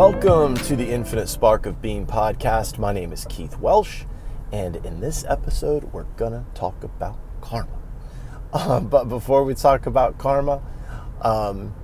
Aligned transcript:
Welcome 0.00 0.56
to 0.56 0.76
the 0.76 0.90
Infinite 0.92 1.28
Spark 1.28 1.66
of 1.66 1.82
Being 1.82 2.06
podcast. 2.06 2.78
My 2.78 2.90
name 2.90 3.12
is 3.12 3.26
Keith 3.28 3.58
Welsh, 3.58 4.04
and 4.50 4.76
in 4.76 5.00
this 5.00 5.26
episode, 5.28 5.92
we're 5.92 6.04
gonna 6.16 6.46
talk 6.54 6.82
about 6.82 7.18
karma. 7.42 7.78
Um, 8.54 8.88
but 8.88 9.10
before 9.10 9.44
we 9.44 9.54
talk 9.54 9.84
about 9.84 10.16
karma, 10.16 10.62
um, 11.20 11.74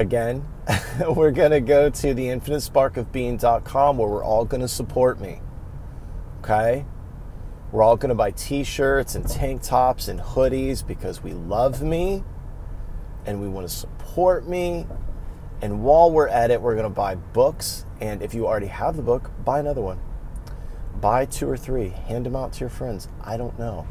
again, 0.00 0.48
we're 1.08 1.30
gonna 1.30 1.60
go 1.60 1.90
to 1.90 2.12
the 2.12 2.24
infinitesparkofbeing.com 2.26 3.98
where 3.98 4.08
we're 4.08 4.24
all 4.24 4.44
gonna 4.44 4.66
support 4.66 5.20
me. 5.20 5.40
Okay? 6.40 6.86
We're 7.70 7.84
all 7.84 7.96
gonna 7.96 8.16
buy 8.16 8.32
t 8.32 8.64
shirts 8.64 9.14
and 9.14 9.28
tank 9.28 9.62
tops 9.62 10.08
and 10.08 10.18
hoodies 10.18 10.84
because 10.84 11.22
we 11.22 11.34
love 11.34 11.82
me 11.82 12.24
and 13.24 13.40
we 13.40 13.46
wanna 13.46 13.68
support 13.68 14.48
me 14.48 14.86
and 15.62 15.82
while 15.82 16.10
we're 16.10 16.28
at 16.28 16.50
it, 16.50 16.60
we're 16.60 16.74
going 16.74 16.84
to 16.84 16.90
buy 16.90 17.14
books. 17.14 17.84
And 18.00 18.22
if 18.22 18.34
you 18.34 18.46
already 18.46 18.66
have 18.66 18.96
the 18.96 19.02
book, 19.02 19.30
buy 19.44 19.60
another 19.60 19.80
one. 19.80 20.00
Buy 21.00 21.24
two 21.24 21.48
or 21.48 21.56
three. 21.56 21.88
Hand 21.88 22.26
them 22.26 22.36
out 22.36 22.52
to 22.54 22.60
your 22.60 22.68
friends. 22.68 23.08
I 23.22 23.36
don't 23.36 23.58
know. 23.58 23.86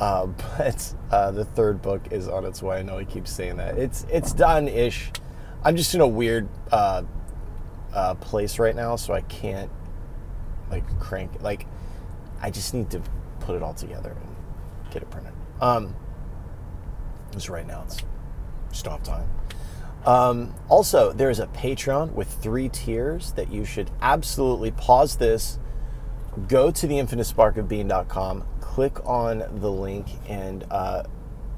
Uh, 0.00 0.26
but 0.58 0.94
uh, 1.10 1.30
the 1.30 1.44
third 1.44 1.82
book 1.82 2.08
is 2.10 2.28
on 2.28 2.44
its 2.44 2.62
way. 2.62 2.78
I 2.78 2.82
know 2.82 2.98
he 2.98 3.04
keeps 3.04 3.30
saying 3.30 3.56
that. 3.56 3.78
It's 3.78 4.06
it's 4.10 4.32
done 4.32 4.68
ish. 4.68 5.10
I'm 5.62 5.76
just 5.76 5.94
in 5.94 6.00
a 6.00 6.06
weird 6.06 6.48
uh, 6.70 7.02
uh, 7.94 8.14
place 8.14 8.58
right 8.58 8.74
now, 8.74 8.96
so 8.96 9.14
I 9.14 9.22
can't 9.22 9.70
like 10.70 10.98
crank. 11.00 11.42
Like 11.42 11.66
I 12.40 12.50
just 12.50 12.74
need 12.74 12.90
to 12.90 13.02
put 13.40 13.56
it 13.56 13.62
all 13.62 13.74
together 13.74 14.10
and 14.10 14.36
get 14.92 15.02
it 15.02 15.10
printed. 15.10 15.32
Um, 15.60 15.94
because 17.30 17.48
right 17.48 17.66
now 17.66 17.82
it's 17.84 18.02
just 18.70 18.84
don't 18.84 18.94
have 18.94 19.02
time. 19.02 19.28
Um, 20.06 20.54
also, 20.68 21.12
there's 21.12 21.40
a 21.40 21.48
Patreon 21.48 22.12
with 22.12 22.32
three 22.40 22.68
tiers 22.68 23.32
that 23.32 23.50
you 23.50 23.64
should 23.64 23.90
absolutely 24.00 24.70
pause 24.70 25.16
this, 25.16 25.58
go 26.46 26.70
to 26.70 26.86
the 26.86 26.94
infinitesparkofbeing.com, 26.94 28.44
click 28.60 29.04
on 29.04 29.44
the 29.60 29.70
link, 29.70 30.06
and 30.28 30.64
uh, 30.70 31.02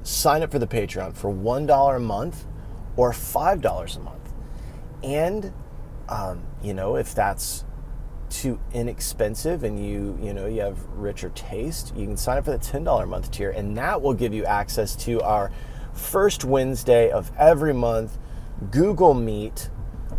sign 0.01 0.41
up 0.41 0.51
for 0.51 0.57
the 0.57 0.67
Patreon 0.67 1.13
for 1.13 1.31
$1 1.31 1.95
a 1.95 1.99
month 1.99 2.45
or 2.95 3.11
$5 3.11 3.95
a 3.95 3.99
month. 3.99 4.33
And, 5.03 5.53
um, 6.09 6.41
you 6.63 6.73
know, 6.73 6.95
if 6.95 7.13
that's 7.13 7.65
too 8.29 8.59
inexpensive 8.73 9.63
and 9.63 9.83
you 9.83 10.17
you 10.21 10.33
know 10.33 10.45
you 10.45 10.61
have 10.61 10.85
richer 10.89 11.29
taste 11.29 11.95
you 11.95 12.05
can 12.05 12.15
sign 12.15 12.37
up 12.37 12.45
for 12.45 12.51
the 12.51 12.59
$10 12.59 13.01
a 13.01 13.05
month 13.07 13.31
tier 13.31 13.49
and 13.49 13.75
that 13.75 13.99
will 13.99 14.13
give 14.13 14.35
you 14.35 14.45
access 14.45 14.95
to 14.95 15.19
our 15.21 15.51
first 15.93 16.45
wednesday 16.45 17.09
of 17.09 17.31
every 17.39 17.73
month 17.73 18.19
Google 18.71 19.13
Meet 19.13 19.69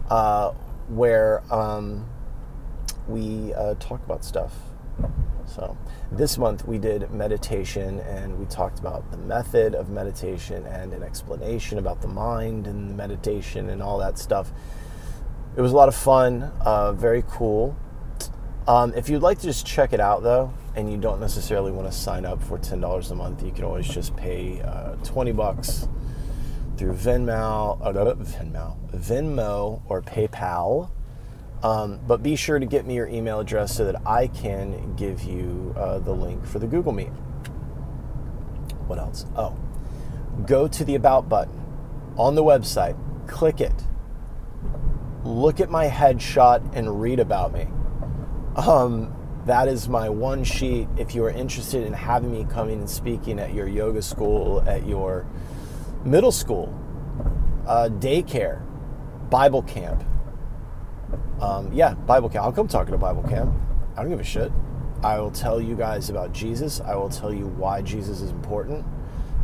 uh, 0.08 0.52
where 0.88 1.42
um, 1.52 2.08
we 3.06 3.55
uh, 3.55 3.74
talk 3.74 4.05
about 4.05 4.24
stuff. 4.24 4.55
So 5.46 5.77
this 6.12 6.38
month 6.38 6.66
we 6.66 6.78
did 6.78 7.11
meditation 7.11 8.00
and 8.00 8.38
we 8.38 8.46
talked 8.46 8.78
about 8.78 9.11
the 9.11 9.16
method 9.16 9.74
of 9.74 9.91
meditation 9.91 10.64
and 10.66 10.92
an 10.92 11.02
explanation 11.02 11.78
about 11.78 12.00
the 12.02 12.08
mind 12.08 12.66
and 12.66 12.96
meditation 12.96 13.68
and 13.70 13.83
all 13.83 13.98
that 13.98 14.18
stuff. 14.18 14.52
It 15.56 15.61
was 15.61 15.72
a 15.72 15.77
lot 15.77 15.88
of 15.88 15.96
fun, 15.96 16.44
uh, 16.61 16.92
very 16.92 17.24
cool. 17.28 17.77
Um, 18.68 18.94
if 18.94 19.08
you'd 19.08 19.22
like 19.22 19.38
to 19.41 19.46
just 19.46 19.66
check 19.66 19.92
it 19.92 20.00
out 20.00 20.22
though, 20.22 20.52
and 20.77 20.91
you 20.91 20.96
don't 20.96 21.18
necessarily 21.18 21.72
want 21.72 21.91
to 21.91 21.96
sign 21.96 22.24
up 22.24 22.41
for 22.41 22.56
$10 22.56 23.11
a 23.11 23.14
month, 23.16 23.42
you 23.42 23.50
can 23.50 23.64
always 23.64 23.88
just 23.88 24.14
pay 24.16 24.61
uh, 24.62 24.94
20 25.02 25.33
bucks 25.33 25.89
through 26.80 26.95
Venmo, 26.95 27.79
uh, 27.83 27.92
Venmo, 27.92 28.74
Venmo 28.96 29.83
or 29.86 30.01
PayPal. 30.01 30.89
Um, 31.63 32.01
but 32.07 32.23
be 32.23 32.36
sure 32.36 32.58
to 32.58 32.64
get 32.64 32.86
me 32.86 32.95
your 32.95 33.07
email 33.07 33.39
address 33.39 33.77
so 33.77 33.85
that 33.85 34.01
I 34.07 34.29
can 34.29 34.96
give 34.96 35.23
you 35.23 35.74
uh, 35.77 35.98
the 35.98 36.13
link 36.13 36.46
for 36.46 36.58
the 36.58 36.67
Google 36.67 36.92
Meet. 36.92 37.11
What 38.86 38.98
else? 38.98 39.27
Oh, 39.36 39.55
go 40.46 40.67
to 40.68 40.83
the 40.83 40.95
About 40.95 41.29
button 41.29 41.63
on 42.17 42.35
the 42.35 42.42
website, 42.42 42.97
click 43.29 43.61
it, 43.61 43.74
look 45.23 45.61
at 45.61 45.68
my 45.68 45.86
headshot, 45.86 46.74
and 46.74 46.98
read 46.98 47.20
about 47.20 47.52
me. 47.52 47.68
Um, 48.57 49.14
that 49.45 49.68
is 49.68 49.86
my 49.86 50.08
one 50.08 50.45
sheet. 50.45 50.89
If 50.97 51.14
you 51.14 51.27
are 51.27 51.30
interested 51.30 51.85
in 51.85 51.92
having 51.92 52.33
me 52.33 52.47
coming 52.51 52.79
and 52.79 52.89
speaking 52.89 53.39
at 53.39 53.52
your 53.52 53.68
yoga 53.68 54.01
school, 54.01 54.62
at 54.67 54.86
your 54.86 55.27
middle 56.05 56.33
school, 56.33 56.74
uh, 57.66 57.88
daycare, 57.90 58.62
Bible 59.30 59.62
camp. 59.62 60.05
Um, 61.40 61.72
yeah, 61.72 61.94
Bible 61.94 62.28
camp. 62.28 62.44
I'll 62.44 62.52
come 62.52 62.68
talking 62.68 62.92
to 62.92 62.98
Bible 62.98 63.22
camp. 63.22 63.55
I 63.96 64.02
don't 64.02 64.11
give 64.11 64.20
a 64.20 64.24
shit. 64.24 64.52
I 65.02 65.18
will 65.18 65.30
tell 65.30 65.61
you 65.61 65.74
guys 65.74 66.11
about 66.11 66.33
Jesus. 66.33 66.80
I 66.80 66.94
will 66.94 67.08
tell 67.08 67.33
you 67.33 67.46
why 67.46 67.80
Jesus 67.80 68.20
is 68.20 68.30
important. 68.30 68.84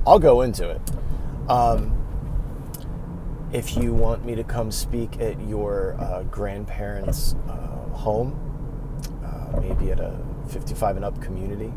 I'll 0.06 0.18
go 0.18 0.42
into 0.42 0.68
it. 0.68 0.80
Um, 1.48 1.92
if 3.52 3.76
you 3.76 3.94
want 3.94 4.24
me 4.24 4.34
to 4.34 4.44
come 4.44 4.70
speak 4.70 5.20
at 5.20 5.40
your 5.48 5.96
uh, 5.98 6.24
grandparents' 6.24 7.34
uh, 7.48 7.52
home, 7.94 8.38
uh, 9.24 9.60
maybe 9.60 9.90
at 9.92 10.00
a 10.00 10.18
55 10.48 10.96
and 10.96 11.04
up 11.04 11.20
community, 11.22 11.72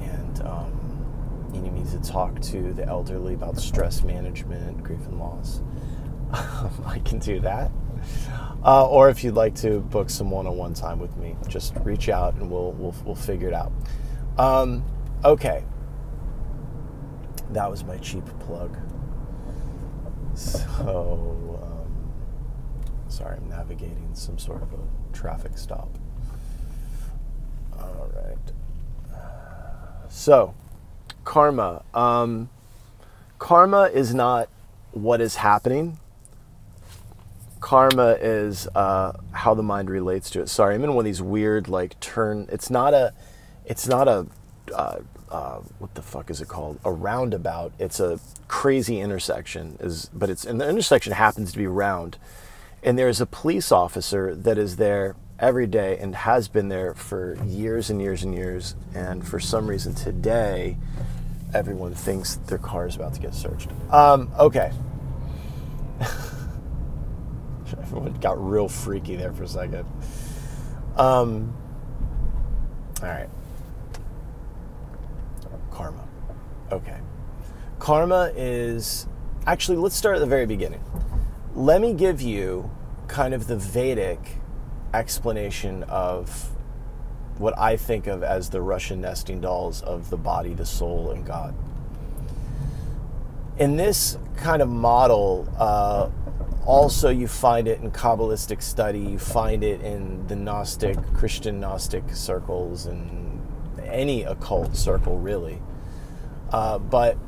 and 0.00 0.42
um, 0.42 0.81
you 1.54 1.70
need 1.70 1.86
to 1.88 2.00
talk 2.00 2.40
to 2.42 2.72
the 2.72 2.86
elderly 2.86 3.34
about 3.34 3.58
stress 3.58 4.02
management, 4.02 4.82
grief 4.82 5.00
and 5.06 5.18
loss, 5.18 5.62
I 6.32 7.00
can 7.04 7.18
do 7.18 7.40
that. 7.40 7.70
Uh, 8.64 8.86
or 8.86 9.08
if 9.08 9.22
you'd 9.22 9.34
like 9.34 9.54
to 9.56 9.80
book 9.80 10.08
some 10.10 10.30
one-on-one 10.30 10.74
time 10.74 10.98
with 10.98 11.16
me, 11.16 11.36
just 11.48 11.74
reach 11.82 12.08
out 12.08 12.34
and 12.34 12.50
we'll 12.50 12.72
we'll, 12.72 12.94
we'll 13.04 13.14
figure 13.14 13.48
it 13.48 13.54
out. 13.54 13.72
Um, 14.38 14.84
okay, 15.24 15.64
that 17.50 17.70
was 17.70 17.84
my 17.84 17.98
cheap 17.98 18.24
plug. 18.40 18.76
So, 20.34 21.58
um, 21.62 22.12
sorry, 23.08 23.36
I'm 23.36 23.48
navigating 23.48 24.10
some 24.14 24.38
sort 24.38 24.62
of 24.62 24.72
a 24.72 24.78
traffic 25.12 25.58
stop. 25.58 25.98
All 27.78 28.10
right. 28.14 28.52
So, 30.08 30.54
karma. 31.24 31.82
Um, 31.94 32.48
karma 33.38 33.84
is 33.84 34.14
not 34.14 34.48
what 34.92 35.20
is 35.20 35.36
happening. 35.36 35.98
Karma 37.60 38.16
is 38.20 38.66
uh, 38.74 39.12
how 39.30 39.54
the 39.54 39.62
mind 39.62 39.88
relates 39.88 40.30
to 40.30 40.40
it. 40.40 40.48
Sorry, 40.48 40.74
I'm 40.74 40.82
in 40.82 40.94
one 40.94 41.04
of 41.04 41.04
these 41.04 41.22
weird 41.22 41.68
like 41.68 41.98
turn. 42.00 42.48
It's 42.50 42.70
not 42.70 42.92
a. 42.92 43.12
It's 43.64 43.86
not 43.86 44.08
a. 44.08 44.26
Uh, 44.74 45.00
uh, 45.30 45.60
what 45.78 45.94
the 45.94 46.02
fuck 46.02 46.28
is 46.28 46.40
it 46.40 46.48
called? 46.48 46.78
A 46.84 46.92
roundabout. 46.92 47.72
It's 47.78 48.00
a 48.00 48.20
crazy 48.48 49.00
intersection. 49.00 49.76
Is 49.80 50.10
but 50.12 50.28
it's 50.28 50.44
and 50.44 50.60
the 50.60 50.68
intersection 50.68 51.12
happens 51.12 51.52
to 51.52 51.58
be 51.58 51.66
round, 51.66 52.18
and 52.82 52.98
there's 52.98 53.20
a 53.20 53.26
police 53.26 53.70
officer 53.70 54.34
that 54.34 54.58
is 54.58 54.76
there 54.76 55.14
every 55.38 55.66
day 55.66 55.98
and 55.98 56.14
has 56.14 56.48
been 56.48 56.68
there 56.68 56.94
for 56.94 57.36
years 57.44 57.90
and 57.90 58.00
years 58.00 58.22
and 58.22 58.34
years. 58.34 58.74
And 58.94 59.26
for 59.26 59.40
some 59.40 59.66
reason 59.66 59.94
today, 59.94 60.76
everyone 61.54 61.94
thinks 61.94 62.36
their 62.46 62.58
car 62.58 62.86
is 62.86 62.96
about 62.96 63.14
to 63.14 63.20
get 63.20 63.34
searched. 63.34 63.68
Um, 63.90 64.30
okay. 64.38 64.72
everyone 67.78 68.12
got 68.20 68.42
real 68.42 68.68
freaky 68.68 69.16
there 69.16 69.32
for 69.32 69.44
a 69.44 69.48
second. 69.48 69.86
Um, 70.96 71.54
all 73.02 73.08
right. 73.08 73.28
Karma. 75.70 76.04
Okay. 76.70 76.98
Karma 77.78 78.32
is 78.36 79.06
actually, 79.46 79.78
let's 79.78 79.96
start 79.96 80.16
at 80.16 80.20
the 80.20 80.26
very 80.26 80.46
beginning. 80.46 80.82
Let 81.54 81.80
me 81.80 81.92
give 81.92 82.20
you 82.22 82.70
kind 83.08 83.34
of 83.34 83.46
the 83.46 83.56
Vedic 83.56 84.38
explanation 84.94 85.82
of 85.84 86.51
what 87.38 87.58
I 87.58 87.76
think 87.76 88.06
of 88.06 88.22
as 88.22 88.50
the 88.50 88.60
Russian 88.60 89.00
nesting 89.00 89.40
dolls 89.40 89.82
of 89.82 90.10
the 90.10 90.16
body, 90.16 90.54
the 90.54 90.66
soul, 90.66 91.10
and 91.10 91.24
God. 91.24 91.54
In 93.58 93.76
this 93.76 94.16
kind 94.36 94.62
of 94.62 94.68
model, 94.68 95.48
uh, 95.58 96.10
also 96.64 97.08
you 97.10 97.28
find 97.28 97.68
it 97.68 97.80
in 97.80 97.90
Kabbalistic 97.90 98.62
study, 98.62 99.00
you 99.00 99.18
find 99.18 99.64
it 99.64 99.80
in 99.82 100.26
the 100.26 100.36
Gnostic, 100.36 100.96
Christian 101.14 101.60
Gnostic 101.60 102.04
circles, 102.14 102.86
and 102.86 103.40
any 103.84 104.22
occult 104.22 104.76
circle, 104.76 105.18
really. 105.18 105.60
Uh, 106.50 106.78
but, 106.78 107.18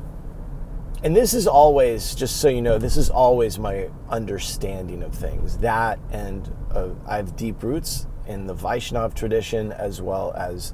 and 1.03 1.15
this 1.15 1.33
is 1.33 1.47
always, 1.47 2.15
just 2.15 2.37
so 2.37 2.47
you 2.47 2.61
know, 2.61 2.77
this 2.77 2.97
is 2.97 3.09
always 3.09 3.59
my 3.59 3.89
understanding 4.09 5.03
of 5.03 5.13
things. 5.13 5.57
That, 5.57 5.99
and 6.11 6.51
uh, 6.71 6.89
I 7.07 7.17
have 7.17 7.35
deep 7.35 7.61
roots 7.63 8.07
in 8.27 8.47
the 8.47 8.55
Vaishnav 8.55 9.13
tradition 9.13 9.71
as 9.71 10.01
well 10.01 10.33
as 10.33 10.73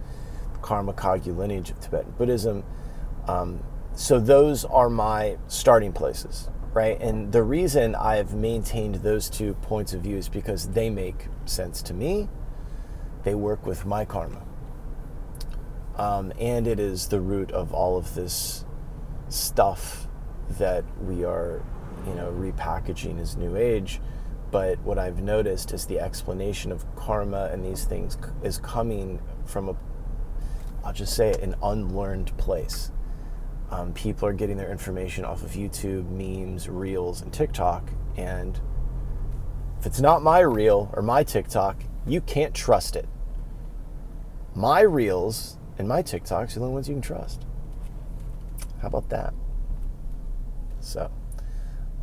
Karma 0.61 0.93
Kagyu 0.93 1.35
lineage 1.35 1.71
of 1.71 1.79
Tibetan 1.79 2.11
Buddhism. 2.17 2.63
Um, 3.27 3.63
so 3.95 4.19
those 4.19 4.63
are 4.65 4.89
my 4.89 5.37
starting 5.47 5.91
places. 5.93 6.49
right? 6.73 6.99
And 7.01 7.31
the 7.31 7.43
reason 7.43 7.95
I've 7.95 8.33
maintained 8.33 8.95
those 8.95 9.29
two 9.29 9.53
points 9.55 9.93
of 9.93 10.01
view 10.01 10.17
is 10.17 10.29
because 10.29 10.69
they 10.69 10.89
make 10.89 11.27
sense 11.45 11.81
to 11.83 11.93
me. 11.93 12.29
They 13.23 13.35
work 13.35 13.65
with 13.65 13.85
my 13.85 14.05
karma. 14.05 14.41
Um, 15.97 16.31
and 16.39 16.67
it 16.67 16.79
is 16.79 17.09
the 17.09 17.19
root 17.19 17.51
of 17.51 17.73
all 17.73 17.97
of 17.97 18.15
this 18.15 18.65
stuff 19.29 20.07
that 20.57 20.83
we 21.01 21.23
are, 21.23 21.61
you 22.07 22.15
know, 22.15 22.31
repackaging 22.31 23.19
as 23.19 23.35
New 23.35 23.55
Age. 23.55 23.99
But 24.51 24.79
what 24.79 24.99
I've 24.99 25.21
noticed 25.21 25.71
is 25.71 25.85
the 25.85 25.99
explanation 25.99 26.71
of 26.71 26.85
karma 26.95 27.49
and 27.53 27.63
these 27.63 27.85
things 27.85 28.17
is 28.43 28.57
coming 28.57 29.21
from 29.45 29.69
a, 29.69 29.77
I'll 30.83 30.93
just 30.93 31.15
say 31.15 31.29
it, 31.29 31.41
an 31.41 31.55
unlearned 31.63 32.37
place. 32.37 32.91
Um, 33.69 33.93
people 33.93 34.27
are 34.27 34.33
getting 34.33 34.57
their 34.57 34.69
information 34.69 35.23
off 35.23 35.43
of 35.43 35.51
YouTube, 35.51 36.09
memes, 36.09 36.67
reels, 36.67 37.21
and 37.21 37.31
TikTok. 37.31 37.89
And 38.17 38.59
if 39.79 39.85
it's 39.85 40.01
not 40.01 40.21
my 40.21 40.39
reel 40.39 40.89
or 40.93 41.01
my 41.01 41.23
TikTok, 41.23 41.77
you 42.05 42.19
can't 42.19 42.53
trust 42.53 42.97
it. 42.97 43.07
My 44.53 44.81
reels 44.81 45.57
and 45.77 45.87
my 45.87 46.03
TikToks 46.03 46.57
are 46.57 46.59
the 46.59 46.65
only 46.65 46.73
ones 46.73 46.89
you 46.89 46.95
can 46.95 47.01
trust. 47.01 47.45
How 48.81 48.89
about 48.89 49.07
that? 49.09 49.33
So, 50.81 51.09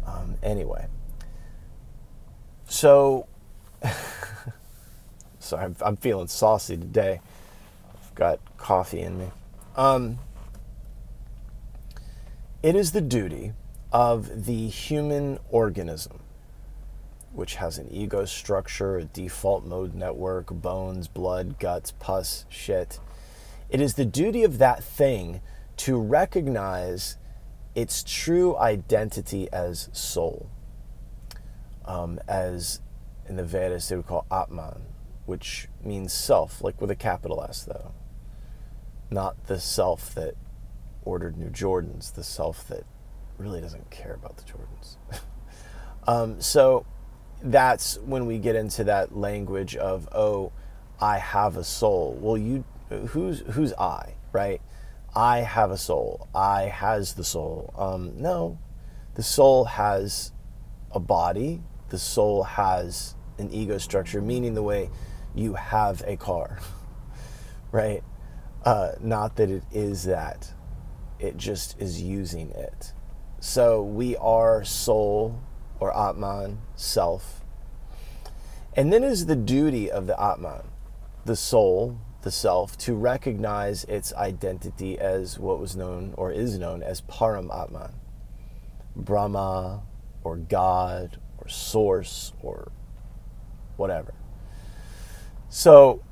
um, 0.06 0.36
anyway, 0.42 0.86
so 2.68 3.26
sorry, 5.40 5.64
I'm, 5.64 5.76
I'm, 5.80 5.96
feeling 5.96 6.28
saucy 6.28 6.76
today. 6.76 7.20
I've 7.94 8.14
got 8.14 8.40
coffee 8.56 9.00
in 9.00 9.18
me. 9.18 9.26
Um, 9.76 10.18
it 12.62 12.76
is 12.76 12.92
the 12.92 13.00
duty 13.00 13.52
of 13.90 14.46
the 14.46 14.68
human 14.68 15.38
organism, 15.50 16.20
which 17.32 17.54
has 17.56 17.78
an 17.78 17.88
ego 17.90 18.24
structure, 18.26 18.98
a 18.98 19.04
default 19.04 19.64
mode 19.64 19.94
network, 19.94 20.48
bones, 20.48 21.08
blood, 21.08 21.58
guts, 21.58 21.92
pus, 21.92 22.44
shit. 22.48 23.00
It 23.70 23.80
is 23.80 23.94
the 23.94 24.04
duty 24.04 24.44
of 24.44 24.58
that 24.58 24.82
thing 24.84 25.40
to 25.78 25.98
recognize 25.98 27.16
its 27.74 28.02
true 28.02 28.56
identity 28.56 29.48
as 29.52 29.88
soul. 29.92 30.50
Um, 31.88 32.20
as 32.28 32.80
in 33.28 33.36
the 33.36 33.44
Vedas, 33.44 33.88
they 33.88 33.96
would 33.96 34.06
call 34.06 34.26
Atman, 34.30 34.82
which 35.26 35.68
means 35.82 36.12
self, 36.12 36.62
like 36.62 36.80
with 36.80 36.90
a 36.90 36.96
capital 36.96 37.42
S, 37.42 37.64
though. 37.64 37.92
Not 39.10 39.46
the 39.46 39.58
self 39.58 40.14
that 40.14 40.34
ordered 41.02 41.38
new 41.38 41.48
Jordans, 41.48 42.14
the 42.14 42.22
self 42.22 42.68
that 42.68 42.84
really 43.38 43.60
doesn't 43.60 43.90
care 43.90 44.14
about 44.14 44.36
the 44.36 44.44
Jordans. 44.44 44.96
um, 46.06 46.40
so 46.40 46.84
that's 47.42 47.98
when 47.98 48.26
we 48.26 48.38
get 48.38 48.54
into 48.54 48.84
that 48.84 49.16
language 49.16 49.74
of, 49.76 50.08
oh, 50.12 50.52
I 51.00 51.18
have 51.18 51.56
a 51.56 51.64
soul. 51.64 52.18
Well, 52.20 52.36
you, 52.36 52.64
who's 52.90 53.40
who's 53.52 53.72
I, 53.74 54.14
right? 54.32 54.60
I 55.14 55.38
have 55.38 55.70
a 55.70 55.78
soul. 55.78 56.28
I 56.34 56.62
has 56.62 57.14
the 57.14 57.24
soul. 57.24 57.72
Um, 57.76 58.20
no, 58.20 58.58
the 59.14 59.22
soul 59.22 59.64
has 59.64 60.32
a 60.92 61.00
body. 61.00 61.62
The 61.90 61.98
soul 61.98 62.42
has 62.42 63.14
an 63.38 63.50
ego 63.50 63.78
structure, 63.78 64.20
meaning 64.20 64.54
the 64.54 64.62
way 64.62 64.90
you 65.34 65.54
have 65.54 66.02
a 66.06 66.16
car, 66.16 66.58
right? 67.72 68.02
Uh, 68.64 68.92
not 69.00 69.36
that 69.36 69.50
it 69.50 69.62
is 69.72 70.04
that, 70.04 70.52
it 71.18 71.36
just 71.36 71.80
is 71.80 72.02
using 72.02 72.50
it. 72.50 72.92
So 73.40 73.82
we 73.82 74.16
are 74.16 74.64
soul 74.64 75.40
or 75.80 75.96
Atman, 75.96 76.58
self. 76.74 77.44
And 78.74 78.92
then 78.92 79.04
is 79.04 79.26
the 79.26 79.36
duty 79.36 79.90
of 79.90 80.06
the 80.06 80.20
Atman, 80.20 80.64
the 81.24 81.36
soul, 81.36 81.98
the 82.22 82.30
self 82.30 82.76
to 82.78 82.94
recognize 82.94 83.84
its 83.84 84.12
identity 84.14 84.98
as 84.98 85.38
what 85.38 85.60
was 85.60 85.76
known 85.76 86.14
or 86.16 86.32
is 86.32 86.58
known 86.58 86.82
as 86.82 87.00
Param 87.02 87.48
Atman, 87.54 87.92
Brahma 88.96 89.82
or 90.24 90.36
God 90.36 91.18
Source 91.48 92.32
or 92.42 92.70
whatever. 93.76 94.14
So, 95.48 96.02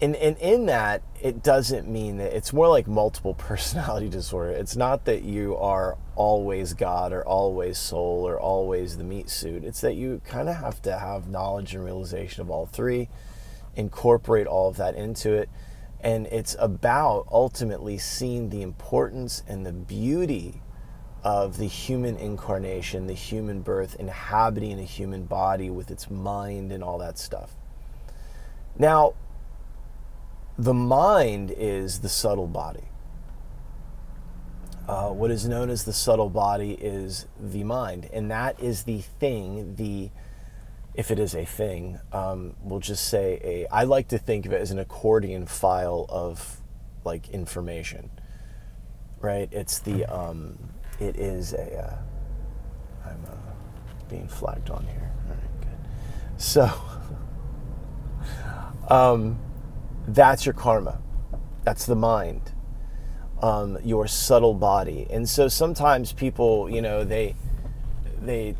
and, 0.00 0.14
and 0.16 0.36
in 0.38 0.66
that, 0.66 1.02
it 1.20 1.42
doesn't 1.42 1.88
mean 1.88 2.18
that 2.18 2.36
it's 2.36 2.52
more 2.52 2.68
like 2.68 2.86
multiple 2.86 3.34
personality 3.38 4.08
disorder. 4.08 4.50
It's 4.50 4.76
not 4.76 5.04
that 5.06 5.22
you 5.22 5.56
are 5.56 5.96
always 6.16 6.74
God 6.74 7.12
or 7.12 7.26
always 7.26 7.78
soul 7.78 8.26
or 8.26 8.38
always 8.38 8.96
the 8.96 9.04
meat 9.04 9.30
suit. 9.30 9.64
It's 9.64 9.80
that 9.80 9.94
you 9.94 10.20
kind 10.24 10.48
of 10.48 10.56
have 10.56 10.82
to 10.82 10.98
have 10.98 11.28
knowledge 11.28 11.74
and 11.74 11.84
realization 11.84 12.42
of 12.42 12.50
all 12.50 12.66
three 12.66 13.08
incorporate 13.76 14.46
all 14.46 14.68
of 14.68 14.76
that 14.76 14.94
into 14.94 15.32
it. 15.32 15.48
And 16.00 16.26
it's 16.26 16.54
about 16.58 17.26
ultimately 17.32 17.96
seeing 17.98 18.50
the 18.50 18.62
importance 18.62 19.42
and 19.48 19.64
the 19.64 19.72
beauty 19.72 20.60
of 21.24 21.56
the 21.56 21.66
human 21.66 22.16
incarnation, 22.18 23.06
the 23.06 23.14
human 23.14 23.62
birth, 23.62 23.96
inhabiting 23.98 24.78
a 24.78 24.84
human 24.84 25.24
body 25.24 25.70
with 25.70 25.90
its 25.90 26.10
mind 26.10 26.70
and 26.70 26.84
all 26.84 26.98
that 26.98 27.18
stuff. 27.18 27.56
Now, 28.78 29.14
the 30.58 30.74
mind 30.74 31.50
is 31.56 32.00
the 32.00 32.10
subtle 32.10 32.46
body. 32.46 32.84
Uh, 34.86 35.08
what 35.08 35.30
is 35.30 35.48
known 35.48 35.70
as 35.70 35.84
the 35.84 35.94
subtle 35.94 36.28
body 36.28 36.72
is 36.72 37.26
the 37.40 37.64
mind, 37.64 38.10
and 38.12 38.30
that 38.30 38.60
is 38.60 38.82
the 38.82 39.00
thing, 39.00 39.76
the 39.76 40.10
if 40.92 41.10
it 41.10 41.18
is 41.18 41.34
a 41.34 41.44
thing, 41.44 41.98
um, 42.12 42.54
we'll 42.62 42.80
just 42.80 43.08
say 43.08 43.40
a. 43.42 43.66
I 43.74 43.84
like 43.84 44.08
to 44.08 44.18
think 44.18 44.46
of 44.46 44.52
it 44.52 44.60
as 44.60 44.70
an 44.70 44.78
accordion 44.78 45.46
file 45.46 46.06
of 46.08 46.60
like 47.02 47.30
information, 47.30 48.10
right? 49.20 49.48
It's 49.50 49.78
the. 49.78 50.04
Um, 50.04 50.58
it 51.00 51.16
is 51.16 51.52
a. 51.52 51.78
Uh, 51.78 53.08
I'm 53.08 53.24
uh, 53.26 53.36
being 54.08 54.28
flagged 54.28 54.70
on 54.70 54.86
here. 54.86 55.12
All 55.28 55.34
right, 55.34 55.60
good. 55.60 56.40
So, 56.40 56.70
um, 58.94 59.38
that's 60.08 60.46
your 60.46 60.54
karma. 60.54 61.00
That's 61.64 61.86
the 61.86 61.96
mind. 61.96 62.52
Um, 63.42 63.78
your 63.84 64.06
subtle 64.06 64.54
body, 64.54 65.06
and 65.10 65.28
so 65.28 65.48
sometimes 65.48 66.12
people, 66.12 66.70
you 66.70 66.80
know, 66.80 67.04
they 67.04 67.34
they 68.22 68.54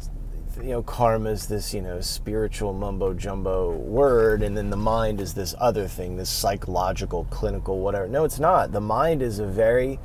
you 0.62 0.70
know, 0.70 0.82
karma 0.82 1.30
is 1.30 1.46
this, 1.46 1.74
you 1.74 1.80
know, 1.80 2.00
spiritual 2.00 2.72
mumbo 2.72 3.14
jumbo 3.14 3.72
word, 3.72 4.42
and 4.42 4.56
then 4.56 4.70
the 4.70 4.76
mind 4.76 5.20
is 5.20 5.34
this 5.34 5.54
other 5.58 5.88
thing, 5.88 6.16
this 6.16 6.30
psychological, 6.30 7.24
clinical, 7.30 7.80
whatever. 7.80 8.06
No, 8.08 8.24
it's 8.24 8.38
not. 8.38 8.72
The 8.72 8.80
mind 8.80 9.22
is 9.22 9.38
a 9.38 9.46
very 9.46 9.98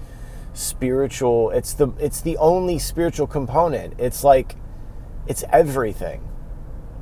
spiritual. 0.53 1.51
It's 1.51 1.74
the 1.74 1.89
it's 2.00 2.22
the 2.22 2.38
only 2.38 2.79
spiritual 2.79 3.27
component. 3.27 4.00
It's 4.00 4.24
like 4.24 4.56
it's 5.27 5.44
everything. 5.51 6.27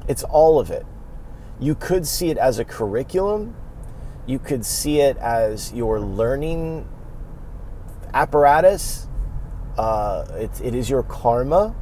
It's 0.08 0.24
all 0.24 0.60
of 0.60 0.72
it. 0.72 0.86
You 1.60 1.76
could 1.76 2.08
see 2.08 2.30
it 2.30 2.38
as 2.38 2.60
a 2.60 2.66
curriculum. 2.66 3.56
You 4.26 4.40
could 4.40 4.66
see 4.66 5.00
it 5.00 5.18
as 5.18 5.74
your 5.74 6.00
learning 6.00 6.88
apparatus. 8.14 9.08
Uh, 9.78 10.26
it, 10.32 10.62
it 10.62 10.76
is 10.76 10.90
your 10.90 11.04
karma 11.04 11.76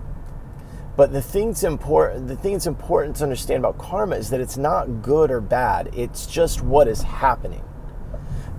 but 0.98 1.12
the 1.12 1.22
thing's 1.22 1.64
important 1.64 2.28
the 2.28 2.36
thing 2.36 2.54
that's 2.54 2.68
important 2.68 3.18
to 3.18 3.24
understand 3.24 3.60
about 3.60 3.78
karma 3.78 4.16
is 4.16 4.30
that 4.30 4.40
it's 4.40 4.58
not 4.58 5.02
good 5.02 5.30
or 5.30 5.42
bad. 5.42 5.90
It's 5.94 6.26
just 6.26 6.62
what 6.62 6.88
is 6.88 7.02
happening. 7.02 7.65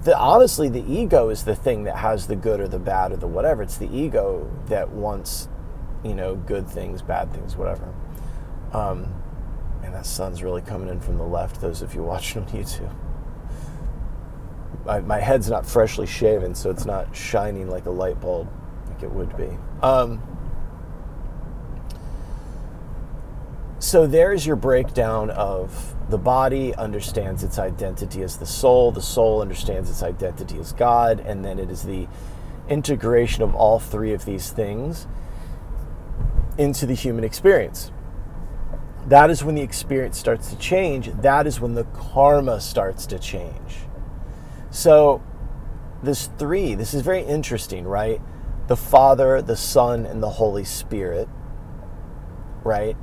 The, 0.07 0.17
honestly, 0.17 0.69
the 0.69 0.85
ego 0.89 1.31
is 1.31 1.43
the 1.43 1.57
thing 1.57 1.83
that 1.83 1.97
has 1.97 2.29
the 2.29 2.37
good 2.37 2.61
or 2.61 2.69
the 2.69 2.79
bad 2.79 3.11
or 3.11 3.17
the 3.17 3.27
whatever. 3.27 3.65
It's 3.65 3.77
the 3.77 3.93
ego 3.93 4.49
that 4.67 4.89
wants, 4.89 5.49
you 6.05 6.15
know, 6.15 6.37
good 6.37 6.69
things, 6.69 7.03
bad 7.03 7.33
things, 7.33 7.57
whatever. 7.57 7.93
Um, 8.73 9.13
and 9.83 9.93
that 9.93 10.07
sun's 10.07 10.45
really 10.45 10.63
coming 10.63 10.89
in 10.89 11.01
from 11.01 11.19
the 11.19 11.25
left. 11.25 11.61
Those 11.61 11.83
of 11.83 11.93
you 11.93 12.03
watching 12.05 12.45
on 12.45 12.49
YouTube, 12.51 12.95
my, 14.85 15.01
my 15.01 15.19
head's 15.19 15.51
not 15.51 15.67
freshly 15.67 16.07
shaven, 16.07 16.55
so 16.55 16.71
it's 16.71 16.85
not 16.85 17.15
shining 17.17 17.69
like 17.69 17.87
a 17.87 17.91
light 17.91 18.21
bulb 18.21 18.49
like 18.87 19.03
it 19.03 19.11
would 19.11 19.37
be. 19.37 19.59
Um, 19.83 20.23
So 23.87 24.05
there's 24.05 24.45
your 24.45 24.57
breakdown 24.57 25.31
of 25.31 25.95
the 26.11 26.19
body 26.19 26.75
understands 26.75 27.45
its 27.45 27.57
identity 27.57 28.21
as 28.21 28.37
the 28.37 28.45
soul, 28.45 28.90
the 28.90 29.00
soul 29.00 29.40
understands 29.40 29.88
its 29.88 30.02
identity 30.02 30.59
as 30.59 30.73
God, 30.73 31.21
and 31.21 31.45
then 31.45 31.61
it 31.61 31.71
is 31.71 31.85
the 31.85 32.09
integration 32.69 33.45
of 33.45 33.55
all 33.55 33.78
three 33.78 34.12
of 34.12 34.25
these 34.25 34.50
things 34.50 35.07
into 36.59 36.85
the 36.85 36.95
human 36.95 37.23
experience. 37.23 37.93
That 39.07 39.31
is 39.31 39.45
when 39.45 39.55
the 39.55 39.62
experience 39.62 40.19
starts 40.19 40.50
to 40.50 40.59
change. 40.59 41.12
That 41.21 41.47
is 41.47 41.61
when 41.61 41.75
the 41.75 41.85
karma 41.85 42.61
starts 42.61 43.07
to 43.07 43.21
change. 43.21 43.76
So, 44.73 45.23
this 46.02 46.28
three, 46.38 46.75
this 46.75 46.93
is 46.93 47.02
very 47.02 47.23
interesting, 47.23 47.85
right? 47.85 48.21
the 48.66 48.76
Father, 48.76 49.40
the 49.43 49.57
Son, 49.57 50.05
and 50.07 50.21
the 50.21 50.31
Holy 50.31 50.64
Spirit, 50.64 51.28
right? 52.64 52.97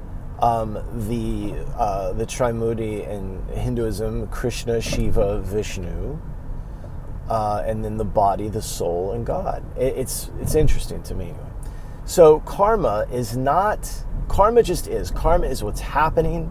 Um, 0.44 0.74
the 1.08 1.54
uh, 1.78 2.12
the 2.12 2.26
Trimurti 2.26 3.08
in 3.08 3.42
Hinduism, 3.56 4.28
Krishna, 4.28 4.82
Shiva, 4.82 5.40
Vishnu, 5.40 6.20
uh, 7.30 7.64
and 7.66 7.82
then 7.84 7.96
the 7.96 8.04
body, 8.04 8.50
the 8.50 8.62
soul, 8.62 9.14
and 9.14 9.26
God. 9.26 9.64
It, 9.78 9.96
it's 9.96 10.32
it's 10.42 10.56
interesting 10.56 11.02
to 11.04 11.16
me. 11.16 11.34
So 12.04 12.42
karma 12.42 13.08
is 13.10 13.38
not 13.38 13.90
karma. 14.28 14.64
Just 14.64 14.88
is 14.88 15.12
karma 15.12 15.48
is 15.48 15.64
what's 15.64 15.80
happening. 15.80 16.50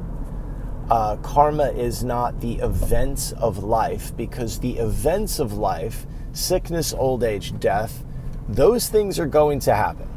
Uh, 0.88 1.16
karma 1.16 1.68
is 1.72 2.02
not 2.02 2.40
the 2.40 2.54
events 2.60 3.32
of 3.32 3.62
life 3.62 4.16
because 4.16 4.58
the 4.60 4.78
events 4.78 5.38
of 5.38 5.52
life, 5.52 6.06
sickness, 6.32 6.94
old 6.94 7.22
age, 7.22 7.58
death, 7.60 8.06
those 8.48 8.88
things 8.88 9.18
are 9.18 9.26
going 9.26 9.58
to 9.60 9.74
happen. 9.74 10.08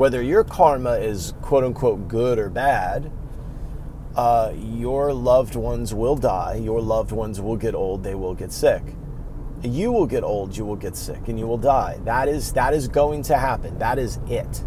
Whether 0.00 0.22
your 0.22 0.44
karma 0.44 0.92
is 0.92 1.34
quote 1.42 1.62
unquote 1.62 2.08
good 2.08 2.38
or 2.38 2.48
bad, 2.48 3.12
uh, 4.16 4.50
your 4.56 5.12
loved 5.12 5.56
ones 5.56 5.92
will 5.92 6.16
die, 6.16 6.54
your 6.54 6.80
loved 6.80 7.12
ones 7.12 7.38
will 7.38 7.58
get 7.58 7.74
old, 7.74 8.02
they 8.02 8.14
will 8.14 8.34
get 8.34 8.50
sick. 8.50 8.82
You 9.62 9.92
will 9.92 10.06
get 10.06 10.24
old, 10.24 10.56
you 10.56 10.64
will 10.64 10.76
get 10.76 10.96
sick, 10.96 11.28
and 11.28 11.38
you 11.38 11.46
will 11.46 11.58
die. 11.58 11.98
That 12.06 12.28
is 12.28 12.54
that 12.54 12.72
is 12.72 12.88
going 12.88 13.24
to 13.24 13.36
happen. 13.36 13.78
That 13.78 13.98
is 13.98 14.18
it. 14.26 14.64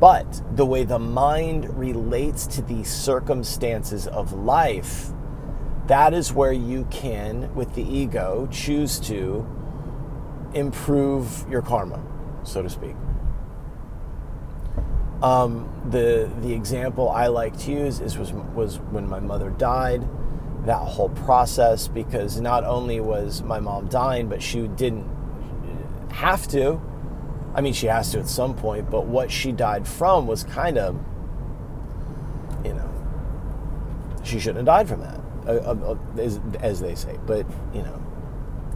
But 0.00 0.42
the 0.56 0.64
way 0.64 0.84
the 0.84 0.98
mind 0.98 1.78
relates 1.78 2.46
to 2.56 2.62
the 2.62 2.84
circumstances 2.84 4.06
of 4.06 4.32
life, 4.32 5.10
that 5.88 6.14
is 6.14 6.32
where 6.32 6.54
you 6.54 6.86
can, 6.90 7.54
with 7.54 7.74
the 7.74 7.82
ego, 7.82 8.48
choose 8.50 8.98
to 9.00 9.46
improve 10.54 11.44
your 11.50 11.60
karma, 11.60 12.02
so 12.44 12.62
to 12.62 12.70
speak. 12.70 12.96
Um, 15.22 15.68
the 15.88 16.30
the 16.42 16.52
example 16.52 17.08
I 17.08 17.28
like 17.28 17.56
to 17.60 17.72
use 17.72 18.00
is 18.00 18.18
was 18.18 18.32
was 18.32 18.78
when 18.90 19.08
my 19.08 19.20
mother 19.20 19.50
died, 19.50 20.06
that 20.66 20.78
whole 20.78 21.08
process 21.08 21.88
because 21.88 22.40
not 22.40 22.64
only 22.64 23.00
was 23.00 23.42
my 23.42 23.58
mom 23.60 23.88
dying, 23.88 24.28
but 24.28 24.42
she 24.42 24.66
didn't 24.66 25.08
have 26.12 26.46
to. 26.48 26.80
I 27.54 27.60
mean, 27.62 27.72
she 27.72 27.86
has 27.86 28.10
to 28.12 28.18
at 28.18 28.28
some 28.28 28.54
point, 28.54 28.90
but 28.90 29.06
what 29.06 29.30
she 29.30 29.52
died 29.52 29.88
from 29.88 30.26
was 30.26 30.44
kind 30.44 30.76
of, 30.76 30.96
you 32.64 32.74
know, 32.74 32.90
she 34.22 34.38
shouldn't 34.38 34.58
have 34.58 34.66
died 34.66 34.88
from 34.88 35.00
that, 35.00 35.20
uh, 35.46 35.70
uh, 35.70 35.94
uh 35.94 36.20
as, 36.20 36.40
as 36.60 36.80
they 36.80 36.94
say. 36.94 37.18
But 37.26 37.46
you 37.72 37.82
know, 37.82 38.02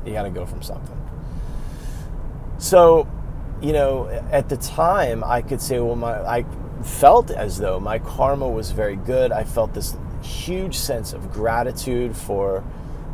you 0.06 0.12
got 0.12 0.23
to 0.23 0.30
go 0.30 0.47
from 0.47 0.62
something. 0.62 0.97
So, 2.59 3.06
you 3.61 3.73
know, 3.73 4.09
at 4.31 4.49
the 4.49 4.57
time, 4.57 5.23
I 5.25 5.43
could 5.43 5.61
say, 5.61 5.79
well, 5.81 5.97
my 5.97 6.21
I 6.21 6.45
felt 6.83 7.31
as 7.31 7.59
though 7.59 7.79
my 7.79 7.99
karma 7.99 8.49
was 8.49 8.71
very 8.71 8.97
good. 8.97 9.33
I 9.33 9.45
felt 9.45 9.75
this 9.75 9.97
huge 10.23 10.76
sense 10.76 11.12
of 11.12 11.31
gratitude 11.33 12.17
for 12.17 12.64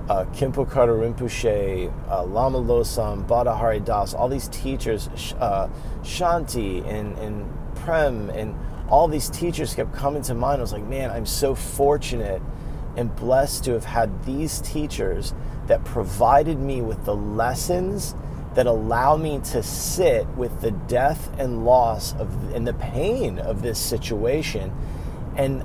uh, 0.08 0.24
Khenpo 0.26 0.68
Karthar 0.68 1.00
Rinpoche, 1.00 1.92
uh, 2.08 2.24
Lama 2.24 2.60
Losan, 2.60 3.26
Badahari 3.26 3.84
Das, 3.84 4.14
all 4.14 4.28
these 4.28 4.48
teachers, 4.48 5.08
uh, 5.40 5.68
Shanti 6.02 6.86
and, 6.86 7.18
and 7.18 7.44
Prem, 7.76 8.30
and 8.30 8.56
all 8.88 9.08
these 9.08 9.28
teachers 9.28 9.74
kept 9.74 9.92
coming 9.92 10.22
to 10.22 10.34
mind. 10.34 10.60
I 10.60 10.62
was 10.62 10.72
like, 10.72 10.84
man, 10.84 11.10
I'm 11.10 11.26
so 11.26 11.56
fortunate 11.56 12.40
and 12.96 13.14
blessed 13.16 13.64
to 13.64 13.72
have 13.72 13.84
had 13.84 14.24
these 14.24 14.60
teachers 14.60 15.34
that 15.66 15.84
provided 15.84 16.58
me 16.58 16.82
with 16.82 17.04
the 17.04 17.14
lessons 17.14 18.14
that 18.56 18.66
allow 18.66 19.16
me 19.18 19.38
to 19.38 19.62
sit 19.62 20.26
with 20.28 20.62
the 20.62 20.70
death 20.70 21.30
and 21.38 21.64
loss 21.64 22.14
of 22.14 22.54
and 22.54 22.66
the 22.66 22.72
pain 22.72 23.38
of 23.38 23.60
this 23.60 23.78
situation 23.78 24.72
and 25.36 25.62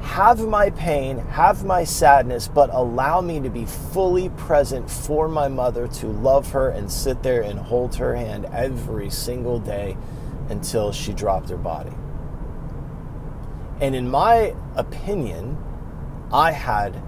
have 0.00 0.40
my 0.40 0.68
pain, 0.70 1.18
have 1.18 1.64
my 1.64 1.84
sadness, 1.84 2.48
but 2.48 2.68
allow 2.72 3.20
me 3.20 3.38
to 3.38 3.48
be 3.48 3.64
fully 3.64 4.28
present 4.30 4.90
for 4.90 5.28
my 5.28 5.46
mother, 5.46 5.86
to 5.86 6.08
love 6.08 6.50
her 6.50 6.68
and 6.68 6.90
sit 6.90 7.22
there 7.22 7.42
and 7.42 7.60
hold 7.60 7.94
her 7.94 8.16
hand 8.16 8.44
every 8.46 9.08
single 9.08 9.60
day 9.60 9.96
until 10.48 10.90
she 10.90 11.12
dropped 11.12 11.48
her 11.48 11.56
body. 11.56 11.92
And 13.80 13.94
in 13.94 14.10
my 14.10 14.56
opinion, 14.74 15.56
I 16.32 16.50
had 16.50 17.00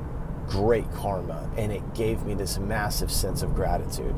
great 0.49 0.91
karma 0.93 1.51
and 1.57 1.73
it 1.73 1.95
gave 1.95 2.25
me 2.25 2.35
this 2.35 2.59
massive 2.59 3.11
sense 3.11 3.43
of 3.43 3.55
gratitude. 3.55 4.15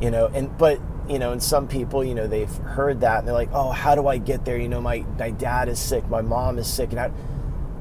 You 0.00 0.10
know 0.10 0.26
and 0.26 0.56
but 0.56 0.80
you 1.08 1.18
know 1.18 1.32
and 1.32 1.42
some 1.42 1.66
people 1.68 2.04
you 2.04 2.14
know 2.14 2.26
they've 2.26 2.54
heard 2.54 3.00
that 3.00 3.20
and 3.20 3.28
they're 3.28 3.34
like 3.34 3.50
oh 3.52 3.70
how 3.70 3.94
do 3.94 4.06
i 4.06 4.18
get 4.18 4.44
there? 4.44 4.56
You 4.58 4.68
know 4.68 4.80
my, 4.80 5.04
my 5.18 5.30
dad 5.30 5.68
is 5.68 5.78
sick 5.78 6.08
my 6.08 6.22
mom 6.22 6.58
is 6.58 6.66
sick 6.66 6.90
and 6.90 7.00
I, 7.00 7.10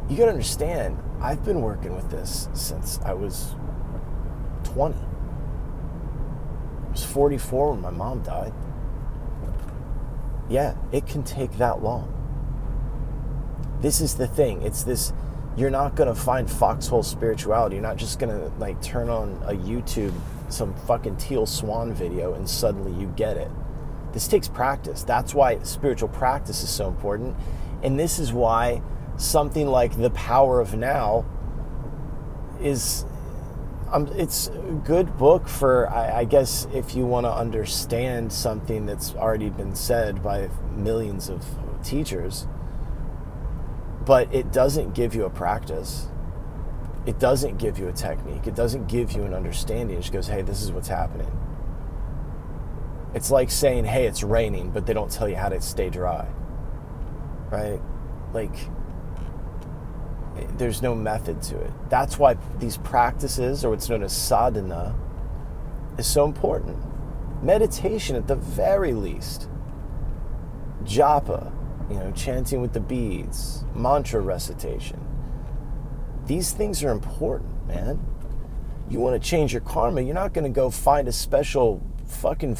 you 0.10 0.18
gotta 0.18 0.32
understand 0.32 0.98
i've 1.22 1.44
been 1.44 1.62
working 1.62 1.96
with 1.96 2.10
this 2.10 2.48
since 2.54 3.00
i 3.04 3.14
was 3.14 3.56
20 4.64 4.96
i 4.96 6.92
was 6.92 7.04
44 7.04 7.72
when 7.72 7.82
my 7.82 7.90
mom 7.92 8.22
died. 8.24 8.54
Yeah 10.50 10.76
it 10.92 11.06
can 11.06 11.24
take 11.24 11.58
that 11.58 11.84
long. 11.84 12.14
This 13.82 14.02
is 14.02 14.16
the 14.16 14.28
thing 14.28 14.62
it's 14.64 14.84
this 14.84 15.14
you're 15.58 15.72
not 15.72 15.96
gonna 15.96 16.16
find 16.16 16.50
foxhole 16.50 17.04
spirituality 17.04 17.76
you're 17.76 17.84
not 17.84 17.98
just 17.98 18.20
gonna 18.20 18.52
like 18.60 18.82
turn 18.82 19.10
on 19.10 19.32
a 19.48 19.54
youtube 19.54 20.14
some 20.50 20.74
fucking 20.86 21.18
teal 21.18 21.46
swan 21.46 21.94
video 21.94 22.34
and 22.34 22.50
suddenly 22.50 22.92
you 23.00 23.08
get 23.16 23.38
it. 23.38 23.52
This 24.14 24.28
takes 24.28 24.48
practice. 24.48 25.04
That's 25.04 25.34
why 25.34 25.60
spiritual 25.64 26.10
practice 26.10 26.64
is 26.64 26.70
so 26.70 26.88
important. 26.88 27.36
And 27.84 28.00
this 28.00 28.20
is 28.20 28.32
why 28.32 28.82
something 29.18 29.68
like 29.68 29.98
The 29.98 30.10
Power 30.12 30.60
of 30.62 30.76
Now 30.76 31.26
is 32.62 33.06
um, 33.92 34.08
it's 34.18 34.48
a 34.48 34.82
good 34.84 35.18
book 35.18 35.48
for 35.48 35.90
I, 35.90 36.20
I 36.20 36.26
guess 36.26 36.68
if 36.74 36.96
you 36.96 37.06
want 37.06 37.26
to 37.26 37.32
understand 37.32 38.34
something 38.34 38.86
that's 38.86 39.14
already 39.16 39.50
been 39.50 39.76
said 39.76 40.22
by 40.22 40.50
millions 40.76 41.30
of 41.30 41.46
teachers 41.84 42.48
but 44.08 44.34
it 44.34 44.52
doesn't 44.52 44.96
give 44.96 45.14
you 45.14 45.26
a 45.26 45.30
practice 45.30 46.08
it 47.08 47.20
doesn't 47.20 47.58
give 47.58 47.80
you 47.80 47.88
a 47.88 47.94
technique. 47.94 48.48
It 48.48 48.54
doesn't 48.54 48.90
give 48.90 49.14
you 49.14 49.24
an 49.24 49.34
understanding. 49.34 49.96
It 49.96 50.02
just 50.02 50.12
goes, 50.12 50.28
hey, 50.28 50.42
this 50.42 50.62
is 50.62 50.74
what's 50.74 50.90
happening. 50.90 51.32
It's 53.16 53.32
like 53.32 53.50
saying, 53.50 53.86
hey, 53.86 54.06
it's 54.06 54.24
raining, 54.24 54.72
but 54.72 54.86
they 54.86 54.94
don't 54.94 55.10
tell 55.10 55.30
you 55.30 55.38
how 55.38 55.48
to 55.48 55.62
stay 55.62 55.90
dry. 55.90 56.28
Right? 57.50 57.80
Like, 58.34 58.54
there's 60.58 60.82
no 60.82 60.94
method 60.94 61.42
to 61.44 61.58
it. 61.58 61.72
That's 61.90 62.20
why 62.20 62.36
these 62.60 62.76
practices, 62.76 63.64
or 63.64 63.70
what's 63.70 63.88
known 63.88 64.04
as 64.04 64.12
sadhana, 64.12 64.94
is 65.98 66.08
so 66.08 66.26
important. 66.26 66.78
Meditation, 67.42 68.18
at 68.18 68.28
the 68.28 68.36
very 68.36 68.94
least, 68.94 69.48
japa, 70.84 71.54
you 71.90 71.96
know, 71.96 72.12
chanting 72.12 72.62
with 72.62 72.74
the 72.74 72.80
beads, 72.80 73.64
mantra 73.76 74.22
recitation 74.22 75.00
these 76.28 76.52
things 76.52 76.84
are 76.84 76.92
important, 76.92 77.68
man. 77.68 78.00
You 78.90 79.00
want 79.00 79.22
to 79.22 79.30
change 79.30 79.54
your 79.54 79.62
karma, 79.62 80.02
you're 80.02 80.14
not 80.14 80.34
going 80.34 80.44
to 80.44 80.56
go 80.56 80.70
find 80.70 81.08
a 81.08 81.12
special 81.12 81.82
fucking 82.06 82.58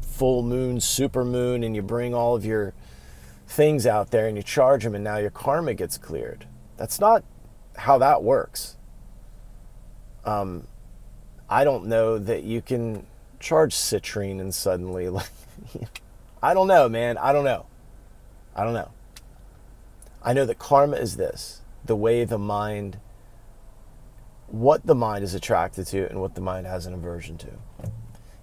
full 0.00 0.42
moon, 0.42 0.80
super 0.80 1.24
moon, 1.24 1.62
and 1.62 1.76
you 1.76 1.82
bring 1.82 2.14
all 2.14 2.34
of 2.34 2.44
your 2.44 2.74
things 3.46 3.86
out 3.86 4.10
there 4.10 4.26
and 4.26 4.36
you 4.36 4.42
charge 4.42 4.82
them, 4.82 4.94
and 4.94 5.04
now 5.04 5.18
your 5.18 5.30
karma 5.30 5.74
gets 5.74 5.96
cleared. 5.98 6.46
That's 6.76 6.98
not 6.98 7.22
how 7.76 7.98
that 7.98 8.22
works. 8.22 8.76
Um, 10.24 10.66
I 11.48 11.64
don't 11.64 11.86
know 11.86 12.18
that 12.18 12.42
you 12.42 12.60
can 12.60 13.06
charge 13.38 13.74
citrine 13.74 14.40
and 14.40 14.54
suddenly 14.54 15.08
like 15.10 15.28
I 16.42 16.54
don't 16.54 16.66
know, 16.66 16.88
man. 16.88 17.18
I 17.18 17.32
don't 17.32 17.44
know. 17.44 17.66
I 18.56 18.64
don't 18.64 18.72
know. 18.72 18.90
I 20.22 20.32
know 20.32 20.46
that 20.46 20.58
karma 20.58 20.96
is 20.96 21.16
this 21.16 21.60
the 21.84 21.94
way 21.94 22.24
the 22.24 22.38
mind, 22.38 22.98
what 24.48 24.84
the 24.86 24.94
mind 24.94 25.22
is 25.22 25.34
attracted 25.34 25.86
to 25.88 26.08
and 26.08 26.20
what 26.20 26.34
the 26.34 26.40
mind 26.40 26.66
has 26.66 26.86
an 26.86 26.94
aversion 26.94 27.38
to. 27.38 27.50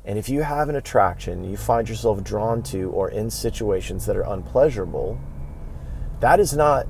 And 0.06 0.18
if 0.18 0.30
you 0.30 0.44
have 0.44 0.70
an 0.70 0.76
attraction, 0.76 1.44
you 1.44 1.58
find 1.58 1.90
yourself 1.90 2.24
drawn 2.24 2.62
to 2.64 2.90
or 2.92 3.10
in 3.10 3.30
situations 3.30 4.06
that 4.06 4.16
are 4.16 4.22
unpleasurable, 4.22 5.20
that 6.20 6.40
is 6.40 6.54
not, 6.54 6.88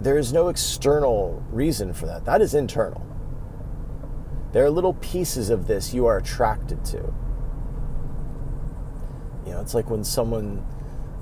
there 0.00 0.18
is 0.18 0.32
no 0.32 0.48
external 0.48 1.42
reason 1.50 1.92
for 1.92 2.06
that. 2.06 2.24
That 2.24 2.42
is 2.42 2.54
internal. 2.54 3.06
There 4.52 4.64
are 4.64 4.70
little 4.70 4.94
pieces 4.94 5.50
of 5.50 5.66
this 5.66 5.94
you 5.94 6.06
are 6.06 6.18
attracted 6.18 6.84
to. 6.86 7.14
You 9.46 9.52
know, 9.52 9.60
it's 9.60 9.74
like 9.74 9.88
when 9.88 10.02
someone 10.02 10.66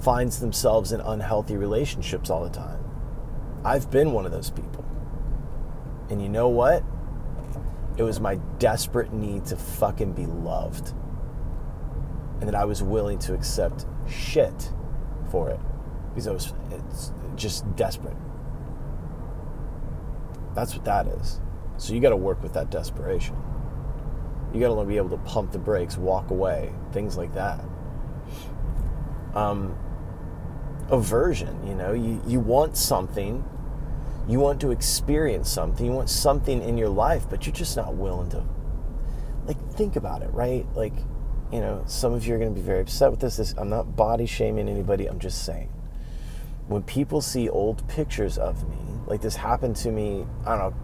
finds 0.04 0.40
themselves 0.40 0.92
in 0.92 1.00
unhealthy 1.00 1.56
relationships 1.56 2.30
all 2.30 2.44
the 2.44 2.50
time. 2.50 2.78
I've 3.64 3.90
been 3.90 4.12
one 4.12 4.26
of 4.26 4.32
those 4.32 4.50
people. 4.50 4.84
And 6.10 6.22
you 6.22 6.28
know 6.28 6.48
what? 6.48 6.84
It 7.96 8.02
was 8.02 8.20
my 8.20 8.36
desperate 8.58 9.12
need 9.12 9.46
to 9.46 9.56
fucking 9.56 10.12
be 10.12 10.26
loved. 10.26 10.92
and 12.40 12.48
that 12.48 12.54
I 12.54 12.64
was 12.64 12.82
willing 12.82 13.18
to 13.20 13.34
accept 13.34 13.86
shit 14.08 14.72
for 15.30 15.50
it 15.50 15.60
because 16.10 16.26
I 16.28 16.32
was 16.32 16.52
it's 16.70 17.12
just 17.36 17.64
desperate. 17.76 18.16
That's 20.54 20.74
what 20.74 20.84
that 20.84 21.06
is. 21.08 21.40
So 21.78 21.94
you 21.94 22.00
got 22.00 22.10
to 22.10 22.16
work 22.16 22.42
with 22.42 22.52
that 22.54 22.70
desperation. 22.70 23.36
You 24.52 24.60
got 24.60 24.74
to 24.74 24.84
be 24.84 24.96
able 24.98 25.10
to 25.10 25.16
pump 25.18 25.52
the 25.52 25.58
brakes, 25.58 25.96
walk 25.96 26.30
away, 26.30 26.72
things 26.92 27.16
like 27.16 27.34
that. 27.34 27.60
Um, 29.34 29.76
aversion, 30.90 31.66
you 31.66 31.74
know, 31.74 31.92
you, 31.92 32.20
you 32.26 32.40
want 32.40 32.76
something, 32.76 33.44
you 34.28 34.40
want 34.40 34.60
to 34.60 34.70
experience 34.70 35.50
something, 35.50 35.86
you 35.86 35.92
want 35.92 36.10
something 36.10 36.62
in 36.62 36.78
your 36.78 36.88
life, 36.88 37.26
but 37.28 37.46
you're 37.46 37.54
just 37.54 37.76
not 37.76 37.94
willing 37.94 38.30
to. 38.30 38.44
Like, 39.46 39.72
think 39.72 39.96
about 39.96 40.22
it, 40.22 40.30
right? 40.32 40.66
Like, 40.74 40.94
you 41.52 41.60
know, 41.60 41.84
some 41.86 42.12
of 42.12 42.26
you 42.26 42.34
are 42.34 42.38
going 42.38 42.54
to 42.54 42.60
be 42.60 42.64
very 42.64 42.80
upset 42.80 43.10
with 43.10 43.20
this. 43.20 43.36
this. 43.36 43.54
I'm 43.58 43.68
not 43.68 43.96
body 43.96 44.26
shaming 44.26 44.68
anybody, 44.68 45.06
I'm 45.06 45.18
just 45.18 45.44
saying. 45.44 45.68
When 46.66 46.82
people 46.82 47.20
see 47.20 47.48
old 47.48 47.86
pictures 47.88 48.38
of 48.38 48.68
me, 48.68 48.78
like 49.06 49.20
this 49.20 49.36
happened 49.36 49.76
to 49.76 49.90
me, 49.90 50.26
I 50.46 50.56
don't 50.56 50.58
know, 50.58 50.74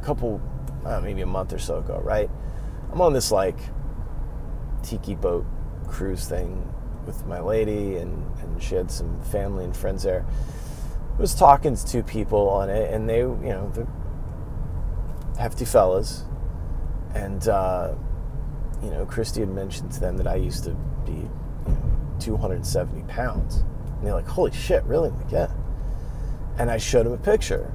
a 0.00 0.04
couple, 0.04 0.40
know, 0.84 1.00
maybe 1.00 1.22
a 1.22 1.26
month 1.26 1.52
or 1.52 1.58
so 1.58 1.78
ago, 1.78 2.00
right? 2.04 2.30
I'm 2.92 3.00
on 3.00 3.12
this 3.12 3.32
like 3.32 3.58
tiki 4.82 5.14
boat 5.14 5.44
cruise 5.88 6.28
thing 6.28 6.72
with 7.08 7.26
my 7.26 7.40
lady, 7.40 7.96
and, 7.96 8.22
and 8.40 8.62
she 8.62 8.74
had 8.74 8.90
some 8.90 9.20
family 9.22 9.64
and 9.64 9.74
friends 9.74 10.02
there. 10.02 10.26
I 11.16 11.20
was 11.20 11.34
talking 11.34 11.74
to 11.74 11.86
two 11.86 12.02
people 12.02 12.48
on 12.50 12.68
it, 12.68 12.92
and 12.92 13.08
they, 13.08 13.20
you 13.20 13.34
know, 13.34 13.72
they're 13.74 13.88
hefty 15.38 15.64
fellas. 15.64 16.24
And, 17.14 17.48
uh, 17.48 17.94
you 18.82 18.90
know, 18.90 19.06
Christy 19.06 19.40
had 19.40 19.48
mentioned 19.48 19.90
to 19.92 20.00
them 20.00 20.18
that 20.18 20.26
I 20.26 20.34
used 20.34 20.64
to 20.64 20.70
be, 21.06 21.12
you 21.12 21.28
know, 21.66 22.16
270 22.20 23.02
pounds. 23.10 23.64
And 23.96 24.06
they're 24.06 24.14
like, 24.14 24.28
holy 24.28 24.52
shit, 24.52 24.84
really? 24.84 25.08
I'm 25.08 25.18
like, 25.22 25.32
yeah. 25.32 25.50
And 26.58 26.70
I 26.70 26.76
showed 26.76 27.06
them 27.06 27.14
a 27.14 27.18
picture. 27.18 27.72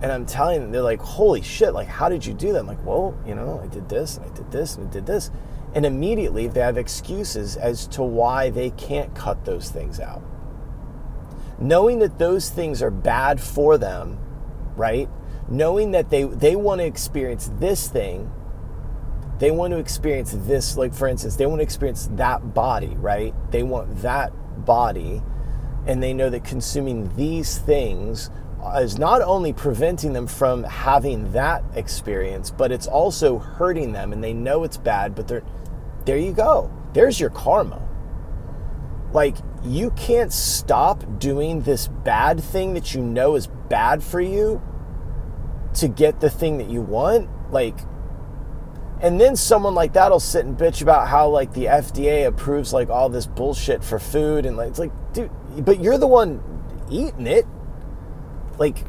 And 0.00 0.12
I'm 0.12 0.26
telling 0.26 0.60
them, 0.60 0.70
they're 0.70 0.80
like, 0.80 1.00
holy 1.00 1.42
shit, 1.42 1.74
like, 1.74 1.88
how 1.88 2.08
did 2.08 2.24
you 2.24 2.34
do 2.34 2.52
that? 2.52 2.60
I'm 2.60 2.66
like, 2.68 2.84
well, 2.86 3.18
you 3.26 3.34
know, 3.34 3.60
I 3.62 3.66
did 3.66 3.88
this, 3.88 4.16
and 4.16 4.30
I 4.30 4.34
did 4.34 4.50
this, 4.52 4.76
and 4.76 4.88
I 4.88 4.92
did 4.92 5.06
this. 5.06 5.30
And 5.74 5.86
immediately 5.86 6.48
they 6.48 6.60
have 6.60 6.76
excuses 6.76 7.56
as 7.56 7.86
to 7.88 8.02
why 8.02 8.50
they 8.50 8.70
can't 8.70 9.14
cut 9.14 9.44
those 9.44 9.70
things 9.70 9.98
out. 10.00 10.22
Knowing 11.58 11.98
that 12.00 12.18
those 12.18 12.50
things 12.50 12.82
are 12.82 12.90
bad 12.90 13.40
for 13.40 13.78
them, 13.78 14.18
right? 14.76 15.08
Knowing 15.48 15.92
that 15.92 16.10
they, 16.10 16.24
they 16.24 16.56
want 16.56 16.80
to 16.80 16.86
experience 16.86 17.50
this 17.58 17.88
thing, 17.88 18.30
they 19.38 19.50
want 19.50 19.72
to 19.72 19.78
experience 19.78 20.32
this, 20.36 20.76
like 20.76 20.94
for 20.94 21.08
instance, 21.08 21.36
they 21.36 21.46
want 21.46 21.58
to 21.58 21.64
experience 21.64 22.08
that 22.12 22.54
body, 22.54 22.94
right? 22.96 23.34
They 23.50 23.62
want 23.62 24.02
that 24.02 24.32
body, 24.64 25.22
and 25.86 26.02
they 26.02 26.14
know 26.14 26.30
that 26.30 26.44
consuming 26.44 27.14
these 27.16 27.58
things 27.58 28.30
is 28.76 28.98
not 28.98 29.20
only 29.22 29.52
preventing 29.52 30.12
them 30.12 30.28
from 30.28 30.62
having 30.62 31.32
that 31.32 31.64
experience, 31.74 32.50
but 32.50 32.70
it's 32.70 32.86
also 32.86 33.38
hurting 33.38 33.92
them, 33.92 34.12
and 34.12 34.22
they 34.22 34.32
know 34.32 34.62
it's 34.62 34.76
bad, 34.76 35.14
but 35.14 35.26
they're 35.26 35.42
there 36.04 36.18
you 36.18 36.32
go. 36.32 36.70
There's 36.92 37.18
your 37.18 37.30
karma. 37.30 37.80
Like, 39.12 39.36
you 39.64 39.90
can't 39.92 40.32
stop 40.32 41.18
doing 41.18 41.62
this 41.62 41.88
bad 41.88 42.42
thing 42.42 42.74
that 42.74 42.94
you 42.94 43.02
know 43.02 43.34
is 43.34 43.46
bad 43.46 44.02
for 44.02 44.20
you 44.20 44.62
to 45.74 45.88
get 45.88 46.20
the 46.20 46.30
thing 46.30 46.58
that 46.58 46.68
you 46.68 46.80
want. 46.80 47.28
Like, 47.52 47.76
and 49.00 49.20
then 49.20 49.36
someone 49.36 49.74
like 49.74 49.92
that'll 49.92 50.20
sit 50.20 50.44
and 50.44 50.56
bitch 50.56 50.80
about 50.80 51.08
how 51.08 51.28
like 51.28 51.52
the 51.52 51.66
FDA 51.66 52.26
approves 52.26 52.72
like 52.72 52.88
all 52.88 53.08
this 53.08 53.26
bullshit 53.26 53.82
for 53.82 53.98
food 53.98 54.46
and 54.46 54.56
like 54.56 54.70
it's 54.70 54.78
like, 54.78 54.92
dude, 55.12 55.30
but 55.58 55.80
you're 55.80 55.98
the 55.98 56.06
one 56.06 56.42
eating 56.90 57.26
it. 57.26 57.46
Like, 58.58 58.84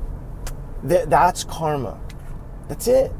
th- 0.87 1.07
that's 1.07 1.43
karma. 1.43 1.99
That's 2.67 2.87
it 2.87 3.11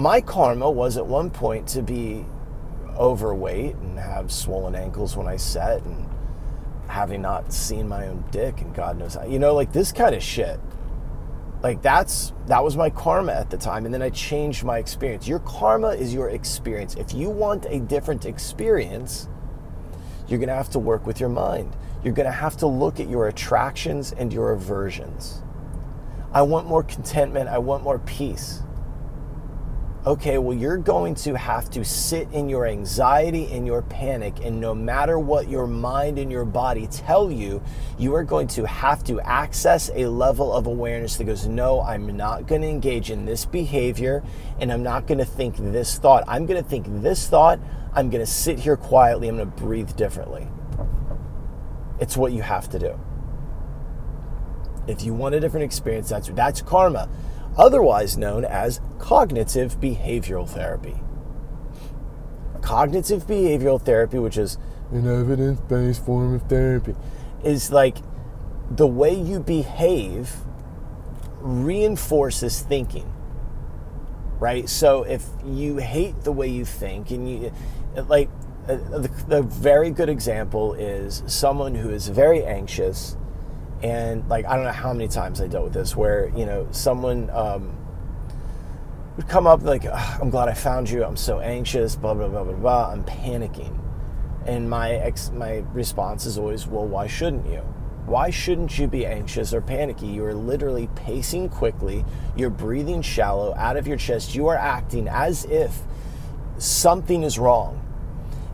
my 0.00 0.20
karma 0.20 0.70
was 0.70 0.96
at 0.96 1.06
one 1.06 1.30
point 1.30 1.66
to 1.68 1.82
be 1.82 2.24
overweight 2.96 3.74
and 3.76 3.98
have 3.98 4.32
swollen 4.32 4.74
ankles 4.74 5.16
when 5.16 5.26
I 5.26 5.36
set 5.36 5.82
and 5.82 6.08
having 6.88 7.22
not 7.22 7.52
seen 7.52 7.86
my 7.86 8.08
own 8.08 8.24
dick 8.30 8.62
and 8.62 8.74
God 8.74 8.98
knows 8.98 9.14
how. 9.14 9.24
You 9.26 9.38
know, 9.38 9.54
like 9.54 9.72
this 9.72 9.92
kind 9.92 10.14
of 10.14 10.22
shit. 10.22 10.58
Like 11.62 11.82
that's 11.82 12.32
that 12.46 12.64
was 12.64 12.76
my 12.76 12.88
karma 12.88 13.32
at 13.32 13.50
the 13.50 13.58
time 13.58 13.84
and 13.84 13.92
then 13.92 14.00
I 14.00 14.08
changed 14.08 14.64
my 14.64 14.78
experience. 14.78 15.28
Your 15.28 15.40
karma 15.40 15.88
is 15.88 16.14
your 16.14 16.30
experience. 16.30 16.94
If 16.94 17.12
you 17.12 17.28
want 17.28 17.66
a 17.66 17.80
different 17.80 18.24
experience, 18.24 19.28
you're 20.26 20.38
going 20.38 20.48
to 20.48 20.54
have 20.54 20.70
to 20.70 20.78
work 20.78 21.06
with 21.06 21.20
your 21.20 21.28
mind. 21.28 21.76
You're 22.02 22.14
going 22.14 22.26
to 22.26 22.32
have 22.32 22.56
to 22.58 22.66
look 22.66 23.00
at 23.00 23.10
your 23.10 23.28
attractions 23.28 24.12
and 24.12 24.32
your 24.32 24.52
aversions. 24.52 25.42
I 26.32 26.42
want 26.42 26.66
more 26.66 26.82
contentment, 26.82 27.50
I 27.50 27.58
want 27.58 27.82
more 27.82 27.98
peace 27.98 28.62
okay, 30.06 30.38
well, 30.38 30.56
you're 30.56 30.78
going 30.78 31.14
to 31.14 31.36
have 31.36 31.68
to 31.70 31.84
sit 31.84 32.30
in 32.32 32.48
your 32.48 32.66
anxiety 32.66 33.52
and 33.52 33.66
your 33.66 33.82
panic, 33.82 34.42
and 34.42 34.58
no 34.58 34.74
matter 34.74 35.18
what 35.18 35.48
your 35.48 35.66
mind 35.66 36.18
and 36.18 36.32
your 36.32 36.46
body 36.46 36.86
tell 36.86 37.30
you, 37.30 37.62
you 37.98 38.14
are 38.14 38.24
going 38.24 38.48
to 38.48 38.66
have 38.66 39.04
to 39.04 39.20
access 39.20 39.90
a 39.94 40.06
level 40.06 40.54
of 40.54 40.66
awareness 40.66 41.16
that 41.16 41.24
goes, 41.24 41.46
no, 41.46 41.82
I'm 41.82 42.16
not 42.16 42.46
going 42.46 42.62
to 42.62 42.68
engage 42.68 43.10
in 43.10 43.26
this 43.26 43.44
behavior, 43.44 44.22
and 44.58 44.72
I'm 44.72 44.82
not 44.82 45.06
going 45.06 45.18
to 45.18 45.24
think 45.24 45.56
this 45.56 45.98
thought. 45.98 46.24
I'm 46.26 46.46
going 46.46 46.62
to 46.62 46.68
think 46.68 46.86
this 47.02 47.28
thought. 47.28 47.60
I'm 47.92 48.08
going 48.08 48.24
to 48.24 48.30
sit 48.30 48.58
here 48.58 48.76
quietly. 48.76 49.28
I'm 49.28 49.36
going 49.36 49.50
to 49.50 49.56
breathe 49.56 49.96
differently. 49.96 50.48
It's 52.00 52.16
what 52.16 52.32
you 52.32 52.40
have 52.40 52.70
to 52.70 52.78
do. 52.78 52.98
If 54.86 55.04
you 55.04 55.12
want 55.12 55.34
a 55.34 55.40
different 55.40 55.64
experience, 55.64 56.08
that's 56.08 56.28
that's 56.28 56.62
karma 56.62 57.10
otherwise 57.60 58.16
known 58.16 58.42
as 58.42 58.80
cognitive 58.98 59.78
behavioral 59.78 60.48
therapy. 60.48 60.96
Cognitive 62.62 63.26
behavioral 63.26 63.80
therapy, 63.80 64.18
which 64.18 64.38
is 64.38 64.56
an 64.90 65.06
evidence 65.06 65.60
based 65.60 66.04
form 66.04 66.34
of 66.34 66.42
therapy, 66.48 66.94
is 67.44 67.70
like 67.70 67.98
the 68.70 68.86
way 68.86 69.12
you 69.12 69.40
behave 69.40 70.34
reinforces 71.40 72.62
thinking. 72.62 73.12
Right? 74.38 74.66
So 74.66 75.02
if 75.02 75.26
you 75.44 75.76
hate 75.76 76.22
the 76.22 76.32
way 76.32 76.48
you 76.48 76.64
think, 76.64 77.10
and 77.10 77.28
you 77.28 77.52
like, 78.08 78.30
uh, 78.68 78.72
a, 78.72 78.98
the, 79.28 79.42
very 79.42 79.90
good 79.90 80.08
example 80.08 80.72
is 80.72 81.22
someone 81.26 81.74
who 81.74 81.90
is 81.90 82.08
very 82.08 82.42
anxious 82.42 83.18
and 83.82 84.28
like 84.28 84.46
I 84.46 84.56
don't 84.56 84.64
know 84.64 84.72
how 84.72 84.92
many 84.92 85.08
times 85.08 85.40
I 85.40 85.46
dealt 85.46 85.64
with 85.64 85.72
this, 85.72 85.96
where 85.96 86.28
you 86.36 86.46
know 86.46 86.66
someone 86.70 87.30
um, 87.30 87.76
would 89.16 89.28
come 89.28 89.46
up 89.46 89.62
like, 89.62 89.84
"I'm 89.86 90.30
glad 90.30 90.48
I 90.48 90.54
found 90.54 90.90
you. 90.90 91.04
I'm 91.04 91.16
so 91.16 91.40
anxious." 91.40 91.96
Blah 91.96 92.14
blah 92.14 92.28
blah 92.28 92.44
blah 92.44 92.54
blah. 92.54 92.92
I'm 92.92 93.04
panicking, 93.04 93.78
and 94.46 94.68
my 94.68 94.92
ex 94.92 95.30
my 95.30 95.64
response 95.72 96.26
is 96.26 96.38
always, 96.38 96.66
"Well, 96.66 96.86
why 96.86 97.06
shouldn't 97.06 97.46
you? 97.46 97.62
Why 98.06 98.30
shouldn't 98.30 98.78
you 98.78 98.88
be 98.88 99.06
anxious 99.06 99.54
or 99.54 99.60
panicky? 99.60 100.06
You 100.06 100.24
are 100.24 100.34
literally 100.34 100.88
pacing 100.96 101.48
quickly. 101.48 102.04
You're 102.36 102.50
breathing 102.50 103.02
shallow 103.02 103.54
out 103.54 103.76
of 103.76 103.86
your 103.86 103.96
chest. 103.96 104.34
You 104.34 104.48
are 104.48 104.56
acting 104.56 105.08
as 105.08 105.44
if 105.46 105.82
something 106.58 107.22
is 107.22 107.38
wrong." 107.38 107.89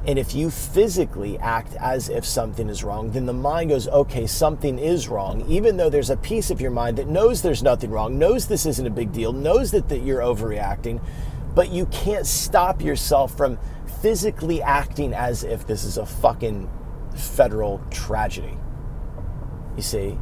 And 0.06 0.20
if 0.20 0.36
you 0.36 0.50
physically 0.50 1.36
act 1.38 1.74
as 1.80 2.08
if 2.08 2.24
something 2.24 2.68
is 2.68 2.84
wrong, 2.84 3.10
then 3.10 3.26
the 3.26 3.32
mind 3.32 3.70
goes, 3.70 3.88
okay, 3.88 4.26
something 4.26 4.78
is 4.78 5.08
wrong, 5.08 5.44
even 5.48 5.76
though 5.76 5.90
there's 5.90 6.10
a 6.10 6.16
piece 6.16 6.48
of 6.50 6.60
your 6.60 6.70
mind 6.70 6.96
that 6.98 7.08
knows 7.08 7.42
there's 7.42 7.62
nothing 7.62 7.90
wrong, 7.90 8.16
knows 8.16 8.46
this 8.46 8.66
isn't 8.66 8.86
a 8.86 8.90
big 8.90 9.12
deal, 9.12 9.32
knows 9.32 9.72
that, 9.72 9.88
that 9.88 10.02
you're 10.02 10.20
overreacting, 10.20 11.02
but 11.56 11.70
you 11.70 11.86
can't 11.86 12.26
stop 12.26 12.80
yourself 12.80 13.36
from 13.36 13.58
physically 14.00 14.62
acting 14.62 15.12
as 15.12 15.42
if 15.42 15.66
this 15.66 15.82
is 15.82 15.96
a 15.98 16.06
fucking 16.06 16.70
federal 17.16 17.82
tragedy. 17.90 18.56
You 19.76 19.82
see? 19.82 20.18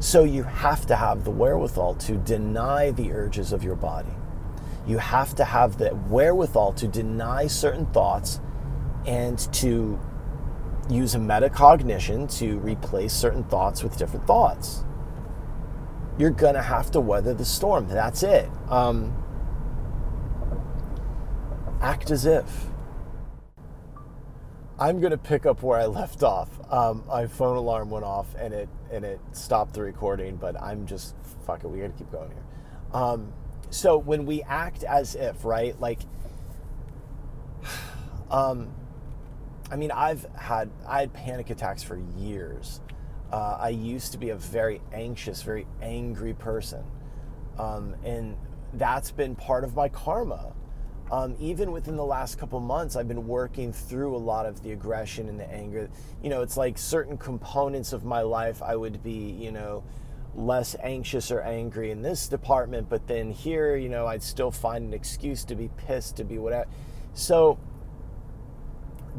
So 0.00 0.24
you 0.24 0.42
have 0.42 0.86
to 0.86 0.96
have 0.96 1.22
the 1.22 1.30
wherewithal 1.30 1.94
to 1.94 2.16
deny 2.16 2.90
the 2.90 3.12
urges 3.12 3.52
of 3.52 3.62
your 3.62 3.76
body. 3.76 4.10
You 4.88 4.98
have 4.98 5.36
to 5.36 5.44
have 5.44 5.78
the 5.78 5.90
wherewithal 5.90 6.72
to 6.72 6.88
deny 6.88 7.46
certain 7.46 7.86
thoughts 7.86 8.40
and 9.06 9.38
to 9.54 9.98
use 10.90 11.14
a 11.14 11.18
metacognition 11.18 12.32
to 12.38 12.58
replace 12.58 13.12
certain 13.12 13.44
thoughts 13.44 13.82
with 13.82 13.96
different 13.96 14.26
thoughts. 14.26 14.84
You're 16.18 16.30
going 16.30 16.54
to 16.54 16.62
have 16.62 16.90
to 16.92 17.00
weather 17.00 17.34
the 17.34 17.44
storm. 17.44 17.88
That's 17.88 18.22
it. 18.22 18.48
Um, 18.68 19.16
act 21.80 22.10
as 22.10 22.26
if. 22.26 22.66
I'm 24.78 25.00
going 25.00 25.12
to 25.12 25.18
pick 25.18 25.46
up 25.46 25.62
where 25.62 25.78
I 25.78 25.86
left 25.86 26.22
off. 26.22 26.48
Um, 26.72 27.04
my 27.06 27.26
phone 27.26 27.56
alarm 27.56 27.90
went 27.90 28.04
off 28.04 28.34
and 28.36 28.52
it 28.52 28.68
and 28.90 29.04
it 29.04 29.20
stopped 29.32 29.74
the 29.74 29.82
recording, 29.82 30.36
but 30.36 30.60
I'm 30.60 30.86
just 30.86 31.14
fuck 31.46 31.64
it. 31.64 31.68
We 31.68 31.78
got 31.78 31.86
to 31.86 31.92
keep 31.92 32.10
going 32.10 32.30
here. 32.30 32.42
Um, 32.92 33.32
so 33.70 33.96
when 33.96 34.26
we 34.26 34.42
act 34.42 34.82
as 34.82 35.14
if, 35.14 35.44
right? 35.44 35.78
Like 35.80 36.00
Um, 38.30 38.74
I 39.72 39.76
mean, 39.76 39.90
I've 39.90 40.26
had 40.36 40.70
I 40.86 41.00
had 41.00 41.14
panic 41.14 41.48
attacks 41.48 41.82
for 41.82 41.98
years. 42.18 42.82
Uh, 43.32 43.56
I 43.58 43.70
used 43.70 44.12
to 44.12 44.18
be 44.18 44.28
a 44.28 44.36
very 44.36 44.82
anxious, 44.92 45.40
very 45.40 45.66
angry 45.80 46.34
person, 46.34 46.84
um, 47.58 47.96
and 48.04 48.36
that's 48.74 49.10
been 49.10 49.34
part 49.34 49.64
of 49.64 49.74
my 49.74 49.88
karma. 49.88 50.52
Um, 51.10 51.36
even 51.40 51.72
within 51.72 51.96
the 51.96 52.04
last 52.04 52.38
couple 52.38 52.60
months, 52.60 52.96
I've 52.96 53.08
been 53.08 53.26
working 53.26 53.72
through 53.72 54.14
a 54.14 54.18
lot 54.18 54.44
of 54.44 54.62
the 54.62 54.72
aggression 54.72 55.30
and 55.30 55.40
the 55.40 55.50
anger. 55.50 55.88
You 56.22 56.28
know, 56.28 56.42
it's 56.42 56.58
like 56.58 56.76
certain 56.76 57.16
components 57.16 57.94
of 57.94 58.04
my 58.04 58.20
life, 58.20 58.62
I 58.62 58.76
would 58.76 59.02
be, 59.02 59.30
you 59.30 59.52
know, 59.52 59.84
less 60.34 60.76
anxious 60.82 61.30
or 61.30 61.40
angry 61.40 61.90
in 61.90 62.02
this 62.02 62.28
department, 62.28 62.90
but 62.90 63.06
then 63.06 63.30
here, 63.30 63.76
you 63.76 63.88
know, 63.88 64.06
I'd 64.06 64.22
still 64.22 64.50
find 64.50 64.84
an 64.86 64.92
excuse 64.92 65.44
to 65.46 65.54
be 65.54 65.70
pissed, 65.78 66.16
to 66.16 66.24
be 66.24 66.36
whatever. 66.38 66.68
So 67.14 67.58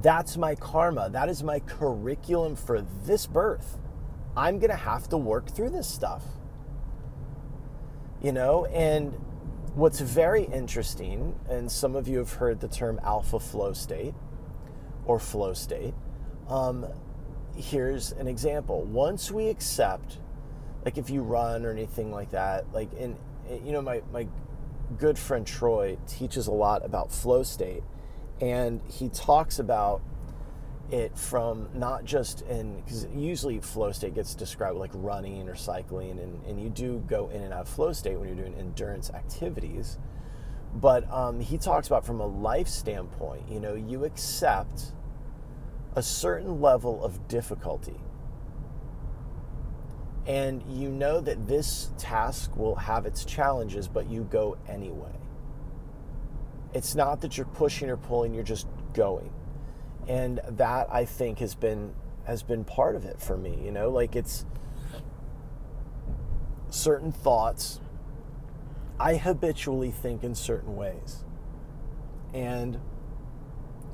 that's 0.01 0.37
my 0.37 0.55
karma. 0.55 1.09
That 1.09 1.29
is 1.29 1.43
my 1.43 1.59
curriculum 1.59 2.55
for 2.55 2.85
this 3.05 3.25
birth. 3.25 3.77
I'm 4.35 4.59
going 4.59 4.71
to 4.71 4.75
have 4.75 5.07
to 5.09 5.17
work 5.17 5.49
through 5.49 5.69
this 5.69 5.87
stuff. 5.87 6.23
You 8.21 8.31
know, 8.31 8.65
and 8.65 9.13
what's 9.75 9.99
very 9.99 10.43
interesting, 10.45 11.37
and 11.49 11.71
some 11.71 11.95
of 11.95 12.07
you 12.07 12.17
have 12.19 12.33
heard 12.33 12.61
the 12.61 12.67
term 12.67 12.99
alpha 13.03 13.39
flow 13.39 13.73
state 13.73 14.13
or 15.05 15.19
flow 15.19 15.53
state. 15.53 15.93
Um, 16.47 16.87
here's 17.55 18.13
an 18.13 18.27
example. 18.27 18.83
Once 18.83 19.29
we 19.29 19.49
accept 19.49 20.17
like 20.85 20.97
if 20.97 21.09
you 21.09 21.21
run 21.21 21.65
or 21.65 21.71
anything 21.71 22.11
like 22.11 22.31
that 22.31 22.71
like 22.73 22.93
in 22.93 23.15
you 23.63 23.71
know 23.71 23.81
my 23.81 24.01
my 24.11 24.27
good 24.97 25.17
friend 25.17 25.45
Troy 25.47 25.97
teaches 26.07 26.47
a 26.47 26.51
lot 26.51 26.85
about 26.85 27.11
flow 27.11 27.43
state 27.43 27.83
and 28.41 28.81
he 28.89 29.09
talks 29.09 29.59
about 29.59 30.01
it 30.91 31.17
from 31.17 31.69
not 31.73 32.03
just 32.03 32.41
in 32.41 32.81
because 32.81 33.07
usually 33.15 33.59
flow 33.59 33.91
state 33.91 34.13
gets 34.13 34.35
described 34.35 34.77
like 34.77 34.91
running 34.93 35.47
or 35.47 35.55
cycling 35.55 36.19
and, 36.19 36.43
and 36.45 36.61
you 36.61 36.69
do 36.69 37.03
go 37.07 37.29
in 37.29 37.41
and 37.41 37.53
out 37.53 37.61
of 37.61 37.69
flow 37.69 37.93
state 37.93 38.19
when 38.19 38.27
you're 38.27 38.37
doing 38.37 38.53
endurance 38.59 39.09
activities 39.11 39.97
but 40.75 41.09
um, 41.11 41.39
he 41.39 41.57
talks 41.57 41.87
about 41.87 42.05
from 42.05 42.19
a 42.19 42.25
life 42.25 42.67
standpoint 42.67 43.41
you 43.49 43.59
know 43.59 43.75
you 43.75 44.03
accept 44.03 44.91
a 45.95 46.03
certain 46.03 46.59
level 46.59 47.03
of 47.03 47.27
difficulty 47.27 47.99
and 50.25 50.63
you 50.69 50.89
know 50.89 51.19
that 51.19 51.47
this 51.47 51.91
task 51.97 52.55
will 52.55 52.75
have 52.75 53.05
its 53.05 53.25
challenges, 53.25 53.87
but 53.87 54.09
you 54.09 54.23
go 54.23 54.57
anyway. 54.67 55.11
It's 56.73 56.95
not 56.95 57.21
that 57.21 57.37
you're 57.37 57.45
pushing 57.45 57.89
or 57.89 57.97
pulling, 57.97 58.33
you're 58.33 58.43
just 58.43 58.67
going. 58.93 59.29
And 60.07 60.41
that 60.47 60.87
I 60.91 61.05
think 61.05 61.39
has 61.39 61.55
been 61.55 61.93
has 62.25 62.41
been 62.41 62.63
part 62.63 62.95
of 62.95 63.05
it 63.05 63.19
for 63.19 63.37
me, 63.37 63.59
you 63.63 63.71
know, 63.71 63.89
like 63.89 64.15
it's 64.15 64.45
certain 66.69 67.11
thoughts 67.11 67.81
I 68.99 69.15
habitually 69.15 69.91
think 69.91 70.23
in 70.23 70.35
certain 70.35 70.75
ways. 70.75 71.25
And 72.33 72.79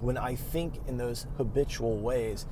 when 0.02 0.18
I 0.18 0.36
think 0.36 0.76
in 0.88 0.98
those 0.98 1.26
habitual 1.38 1.98
ways, 1.98 2.46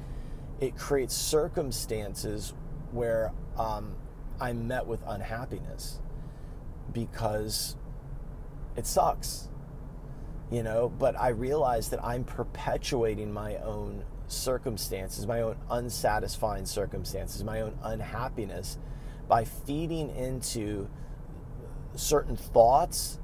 it 0.60 0.76
creates 0.76 1.16
circumstances 1.16 2.54
where 2.92 3.32
um, 3.58 3.96
I'm 4.40 4.68
met 4.68 4.88
with 4.88 5.02
unhappiness 5.06 6.00
because 6.92 7.76
it 8.76 8.86
sucks, 8.86 9.50
you 10.52 10.64
know. 10.64 10.90
But 10.90 11.20
I 11.20 11.30
realize 11.30 11.90
that 11.90 12.04
I'm 12.04 12.24
perpetuating 12.24 13.32
my 13.32 13.58
own 13.58 14.04
circumstances, 14.28 15.26
my 15.26 15.42
own 15.42 15.58
unsatisfying 15.70 16.66
circumstances, 16.66 17.44
my 17.44 17.62
own 17.62 17.78
unhappiness 17.84 18.78
by 19.28 19.44
feeding 19.44 20.16
into 20.16 20.88
certain 21.96 22.36
thoughts 22.36 23.20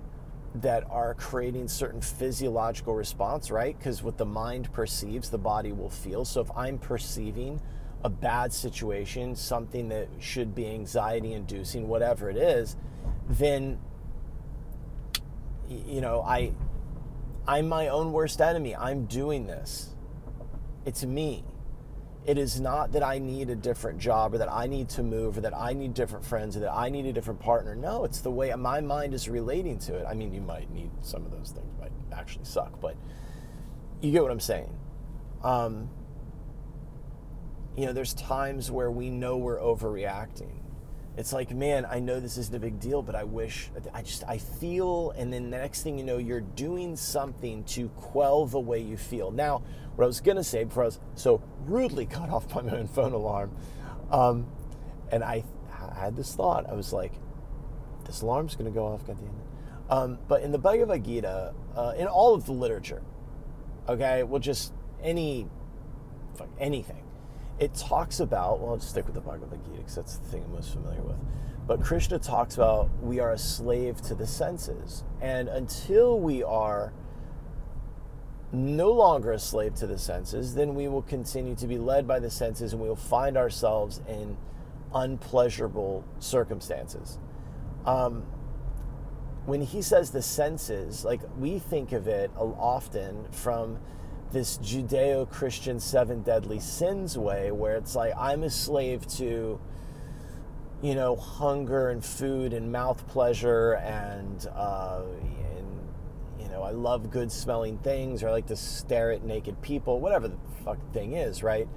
that 0.55 0.83
are 0.89 1.15
creating 1.15 1.67
certain 1.67 2.01
physiological 2.01 2.93
response, 2.93 3.49
right? 3.49 3.77
Because 3.77 4.03
what 4.03 4.17
the 4.17 4.25
mind 4.25 4.71
perceives, 4.71 5.29
the 5.29 5.37
body 5.37 5.71
will 5.71 5.89
feel. 5.89 6.25
So 6.25 6.41
if 6.41 6.51
I'm 6.55 6.77
perceiving 6.77 7.59
a 8.03 8.09
bad 8.09 8.53
situation, 8.53 9.35
something 9.35 9.89
that 9.89 10.09
should 10.19 10.53
be 10.53 10.67
anxiety 10.67 11.33
inducing, 11.33 11.87
whatever 11.87 12.29
it 12.29 12.37
is, 12.37 12.75
then 13.29 13.79
you 15.69 16.01
know, 16.01 16.21
I 16.21 16.51
I'm 17.47 17.67
my 17.67 17.89
own 17.89 18.13
worst 18.13 18.41
enemy. 18.41 18.75
I'm 18.75 19.05
doing 19.05 19.47
this. 19.47 19.89
It's 20.85 21.03
me. 21.03 21.43
It 22.25 22.37
is 22.37 22.61
not 22.61 22.93
that 22.93 23.03
I 23.03 23.19
need 23.19 23.49
a 23.49 23.55
different 23.55 23.99
job 23.99 24.33
or 24.33 24.37
that 24.37 24.51
I 24.51 24.65
need 24.65 24.87
to 24.89 25.03
move 25.03 25.37
or 25.37 25.41
that 25.41 25.55
I 25.55 25.73
need 25.73 25.93
different 25.93 26.23
friends 26.23 26.55
or 26.55 26.61
that 26.61 26.73
I 26.73 26.89
need 26.89 27.05
a 27.05 27.11
different 27.11 27.41
partner. 27.41 27.75
No, 27.75 28.05
it's 28.05 28.21
the 28.21 28.31
way 28.31 28.53
my 28.55 28.79
mind 28.79 29.13
is 29.13 29.27
relating 29.27 29.77
to 29.79 29.95
it. 29.95 30.05
I 30.07 30.13
mean, 30.13 30.33
you 30.33 30.39
might 30.39 30.71
need 30.71 30.89
some 31.01 31.25
of 31.25 31.31
those 31.31 31.51
things, 31.51 31.67
might 31.81 31.91
actually 32.13 32.45
suck, 32.45 32.79
but 32.79 32.95
you 34.01 34.11
get 34.11 34.21
what 34.21 34.31
I'm 34.31 34.39
saying. 34.39 34.73
Um, 35.43 35.89
you 37.75 37.85
know, 37.85 37.91
there's 37.91 38.13
times 38.13 38.71
where 38.71 38.89
we 38.89 39.09
know 39.09 39.35
we're 39.35 39.59
overreacting. 39.59 40.62
It's 41.15 41.31
like, 41.31 41.51
man, 41.51 41.85
I 41.85 41.99
know 41.99 42.19
this 42.19 42.37
isn't 42.37 42.55
a 42.55 42.59
big 42.59 42.79
deal, 42.79 43.03
but 43.03 43.13
I 43.13 43.23
wish, 43.23 43.69
I 43.93 44.01
just, 44.01 44.23
I 44.27 44.39
feel, 44.39 45.11
and 45.11 45.31
then 45.31 45.51
the 45.51 45.57
next 45.57 45.83
thing 45.83 45.97
you 45.99 46.03
know, 46.03 46.17
you're 46.17 46.41
doing 46.41 46.95
something 46.95 47.63
to 47.65 47.89
quell 47.89 48.47
the 48.47 48.59
way 48.59 48.79
you 48.79 48.97
feel. 48.97 49.29
Now, 49.29 49.61
what 49.95 50.05
I 50.05 50.07
was 50.07 50.21
going 50.21 50.37
to 50.37 50.43
say 50.43 50.63
before 50.63 50.83
I 50.83 50.85
was 50.87 50.99
so 51.15 51.43
rudely 51.65 52.05
cut 52.07 52.29
off 52.29 52.51
by 52.51 52.61
my 52.61 52.77
own 52.77 52.87
phone 52.87 53.13
alarm, 53.13 53.55
um, 54.09 54.47
and 55.11 55.23
I 55.23 55.43
had 55.95 56.15
this 56.15 56.33
thought, 56.33 56.67
I 56.67 56.73
was 56.73 56.91
like, 56.91 57.13
this 58.05 58.21
alarm's 58.21 58.55
going 58.55 58.71
to 58.71 58.75
go 58.75 58.87
off, 58.87 59.05
goddamn 59.05 59.27
it. 59.27 59.91
Um, 59.91 60.19
but 60.27 60.41
in 60.41 60.51
the 60.51 60.57
Bhagavad 60.57 61.03
Gita, 61.03 61.53
uh, 61.75 61.93
in 61.97 62.07
all 62.07 62.33
of 62.33 62.45
the 62.45 62.51
literature, 62.51 63.03
okay, 63.87 64.23
well, 64.23 64.39
just 64.39 64.73
any, 65.01 65.47
anything, 66.59 67.02
it 67.59 67.73
talks 67.75 68.19
about, 68.19 68.59
well, 68.59 68.71
I'll 68.71 68.77
just 68.77 68.89
stick 68.89 69.05
with 69.05 69.15
the 69.15 69.21
Bhagavad 69.21 69.63
Gita 69.63 69.77
because 69.77 69.95
that's 69.95 70.17
the 70.17 70.27
thing 70.27 70.43
I'm 70.43 70.53
most 70.53 70.73
familiar 70.73 71.01
with. 71.01 71.17
But 71.65 71.81
Krishna 71.81 72.19
talks 72.19 72.55
about 72.55 72.89
we 73.01 73.19
are 73.19 73.31
a 73.31 73.37
slave 73.37 74.01
to 74.03 74.15
the 74.15 74.27
senses. 74.27 75.03
And 75.21 75.47
until 75.47 76.19
we 76.19 76.43
are 76.43 76.93
no 78.51 78.91
longer 78.91 79.31
a 79.31 79.39
slave 79.39 79.73
to 79.75 79.87
the 79.87 79.97
senses, 79.97 80.55
then 80.55 80.75
we 80.75 80.87
will 80.87 81.01
continue 81.01 81.55
to 81.55 81.67
be 81.67 81.77
led 81.77 82.07
by 82.07 82.19
the 82.19 82.29
senses 82.29 82.73
and 82.73 82.81
we 82.81 82.87
will 82.87 82.95
find 82.95 83.37
ourselves 83.37 84.01
in 84.07 84.37
unpleasurable 84.93 86.03
circumstances. 86.19 87.17
Um, 87.85 88.23
when 89.45 89.61
he 89.61 89.81
says 89.81 90.11
the 90.11 90.21
senses, 90.21 91.03
like 91.03 91.21
we 91.37 91.59
think 91.59 91.91
of 91.91 92.07
it 92.07 92.31
often 92.37 93.25
from 93.31 93.79
this 94.33 94.57
Judeo 94.57 95.29
Christian 95.29 95.79
seven 95.79 96.23
deadly 96.23 96.59
sins 96.59 97.17
way, 97.17 97.51
where 97.51 97.75
it's 97.75 97.95
like 97.95 98.13
I'm 98.17 98.43
a 98.43 98.49
slave 98.49 99.07
to, 99.17 99.61
you 100.81 100.95
know, 100.95 101.15
hunger 101.15 101.89
and 101.89 102.03
food 102.03 102.51
and 102.51 102.71
mouth 102.71 103.07
pleasure 103.07 103.73
and, 103.73 104.45
uh, 104.55 105.03
and 105.57 105.89
you 106.39 106.49
know, 106.49 106.63
I 106.63 106.71
love 106.71 107.11
good 107.11 107.31
smelling 107.31 107.77
things 107.77 108.23
or 108.23 108.29
I 108.29 108.31
like 108.31 108.47
to 108.47 108.55
stare 108.55 109.11
at 109.11 109.23
naked 109.23 109.61
people, 109.61 109.99
whatever 109.99 110.27
the 110.27 110.37
fuck 110.65 110.79
thing 110.91 111.13
is, 111.13 111.43
right? 111.43 111.67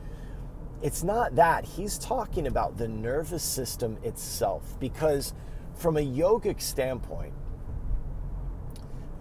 It's 0.82 1.04
not 1.04 1.36
that. 1.36 1.64
He's 1.64 1.98
talking 1.98 2.46
about 2.46 2.78
the 2.78 2.88
nervous 2.88 3.42
system 3.42 3.98
itself 4.02 4.78
because, 4.80 5.34
from 5.74 5.96
a 5.96 6.00
yogic 6.00 6.60
standpoint, 6.60 7.34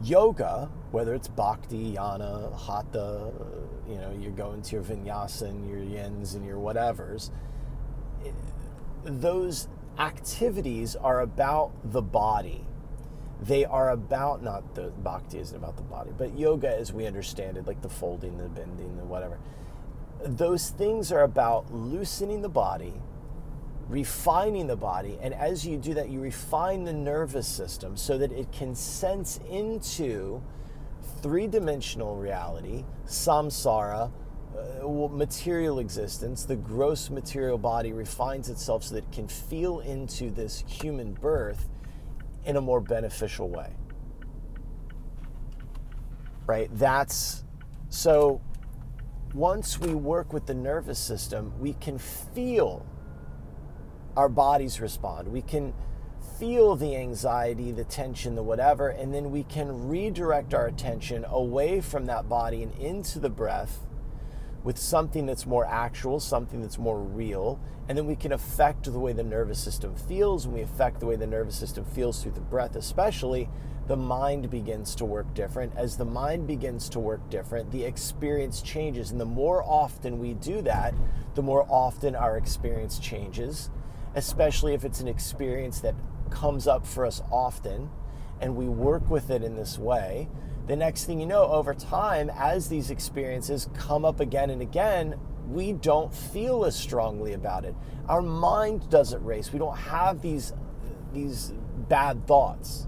yoga, 0.01 0.69
whether 0.95 1.13
it's 1.13 1.27
bhakti, 1.27 1.95
jnana, 1.95 2.57
hatha, 2.57 3.29
you 3.85 3.95
know, 3.95 4.17
you're 4.17 4.31
going 4.31 4.61
to 4.61 4.77
your 4.77 4.81
vinyasa 4.81 5.41
and 5.41 5.69
your 5.69 5.83
yins 5.83 6.35
and 6.35 6.45
your 6.45 6.55
whatevers, 6.55 7.31
those 9.03 9.67
activities 9.99 10.95
are 10.95 11.19
about 11.19 11.73
the 11.91 12.01
body. 12.01 12.65
They 13.41 13.65
are 13.65 13.89
about 13.89 14.41
not 14.41 14.73
the 14.73 14.83
bhakti 15.03 15.39
isn't 15.39 15.57
about 15.57 15.75
the 15.75 15.83
body, 15.83 16.11
but 16.17 16.39
yoga 16.39 16.73
as 16.73 16.93
we 16.93 17.05
understand 17.05 17.57
it, 17.57 17.67
like 17.67 17.81
the 17.81 17.89
folding, 17.89 18.37
the 18.37 18.47
bending, 18.47 18.95
the 18.95 19.03
whatever. 19.03 19.37
Those 20.23 20.69
things 20.69 21.11
are 21.11 21.23
about 21.23 21.73
loosening 21.73 22.41
the 22.41 22.47
body 22.47 22.93
refining 23.89 24.65
the 24.65 24.75
body. 24.75 25.19
And 25.21 25.31
as 25.33 25.67
you 25.67 25.77
do 25.77 25.93
that, 25.93 26.09
you 26.09 26.19
refine 26.19 26.85
the 26.85 26.93
nervous 26.93 27.47
system 27.47 27.97
so 27.97 28.17
that 28.17 28.31
it 28.31 28.51
can 28.51 28.73
sense 28.73 29.39
into 29.47 30.41
three 31.25 31.47
dimensional 31.47 32.15
reality, 32.15 32.85
samsara, 33.07 34.11
uh, 34.55 35.07
material 35.07 35.79
existence, 35.79 36.45
the 36.45 36.55
gross 36.55 37.09
material 37.09 37.57
body 37.57 37.93
refines 37.93 38.47
itself 38.47 38.83
so 38.83 38.93
that 38.93 39.05
it 39.05 39.11
can 39.11 39.27
feel 39.27 39.79
into 39.79 40.29
this 40.29 40.63
human 40.67 41.13
birth 41.13 41.67
in 42.45 42.57
a 42.57 42.61
more 42.61 42.79
beneficial 42.79 43.49
way. 43.49 43.73
Right? 46.45 46.69
That's 46.73 47.43
So 47.89 48.39
once 49.33 49.79
we 49.79 49.95
work 49.95 50.31
with 50.31 50.45
the 50.45 50.53
nervous 50.53 50.99
system, 50.99 51.53
we 51.59 51.73
can 51.73 51.97
feel 51.97 52.85
our 54.15 54.29
bodies 54.29 54.79
respond. 54.79 55.27
We 55.29 55.41
can 55.41 55.73
feel 56.39 56.75
the 56.75 56.95
anxiety, 56.95 57.71
the 57.71 57.83
tension, 57.83 58.35
the 58.35 58.43
whatever, 58.43 58.89
and 58.89 59.13
then 59.13 59.31
we 59.31 59.43
can 59.43 59.87
redirect 59.87 60.53
our 60.53 60.67
attention 60.67 61.25
away 61.29 61.79
from 61.81 62.05
that 62.05 62.27
body 62.27 62.61
and 62.61 62.77
into 62.77 63.19
the 63.19 63.29
breath 63.29 63.85
with 64.63 64.77
something 64.77 65.25
that's 65.25 65.45
more 65.45 65.65
actual, 65.65 66.19
something 66.19 66.61
that's 66.61 66.79
more 66.79 66.99
real, 66.99 67.59
and 67.87 67.97
then 67.97 68.07
we 68.07 68.15
can 68.15 68.31
affect 68.31 68.83
the 68.83 68.99
way 68.99 69.13
the 69.13 69.23
nervous 69.23 69.59
system 69.59 69.95
feels, 69.95 70.45
and 70.45 70.53
we 70.53 70.61
affect 70.61 70.99
the 70.99 71.05
way 71.05 71.15
the 71.15 71.27
nervous 71.27 71.55
system 71.55 71.85
feels 71.85 72.21
through 72.21 72.31
the 72.31 72.41
breath, 72.41 72.75
especially 72.75 73.47
the 73.87 73.95
mind 73.95 74.49
begins 74.49 74.95
to 74.95 75.05
work 75.05 75.31
different. 75.35 75.71
As 75.75 75.95
the 75.95 76.05
mind 76.05 76.47
begins 76.47 76.89
to 76.89 76.99
work 76.99 77.29
different, 77.29 77.71
the 77.71 77.83
experience 77.83 78.63
changes. 78.63 79.11
And 79.11 79.21
the 79.21 79.25
more 79.25 79.63
often 79.63 80.17
we 80.17 80.33
do 80.33 80.61
that, 80.63 80.95
the 81.35 81.43
more 81.43 81.67
often 81.69 82.15
our 82.15 82.35
experience 82.35 82.97
changes, 82.97 83.69
especially 84.15 84.73
if 84.73 84.83
it's 84.83 85.01
an 85.01 85.07
experience 85.07 85.81
that 85.81 85.93
comes 86.29 86.67
up 86.67 86.85
for 86.85 87.05
us 87.05 87.21
often 87.31 87.89
and 88.41 88.55
we 88.55 88.67
work 88.67 89.09
with 89.09 89.29
it 89.29 89.43
in 89.43 89.55
this 89.55 89.77
way. 89.77 90.29
The 90.67 90.75
next 90.75 91.05
thing 91.05 91.19
you 91.19 91.25
know, 91.25 91.43
over 91.43 91.73
time, 91.73 92.29
as 92.35 92.69
these 92.69 92.89
experiences 92.89 93.69
come 93.75 94.03
up 94.03 94.19
again 94.19 94.49
and 94.49 94.61
again, 94.61 95.15
we 95.47 95.73
don't 95.73 96.13
feel 96.13 96.65
as 96.65 96.75
strongly 96.75 97.33
about 97.33 97.65
it. 97.65 97.75
Our 98.07 98.21
mind 98.21 98.89
doesn't 98.89 99.23
race. 99.23 99.53
We 99.53 99.59
don't 99.59 99.77
have 99.77 100.21
these, 100.21 100.53
these 101.13 101.53
bad 101.87 102.25
thoughts 102.25 102.87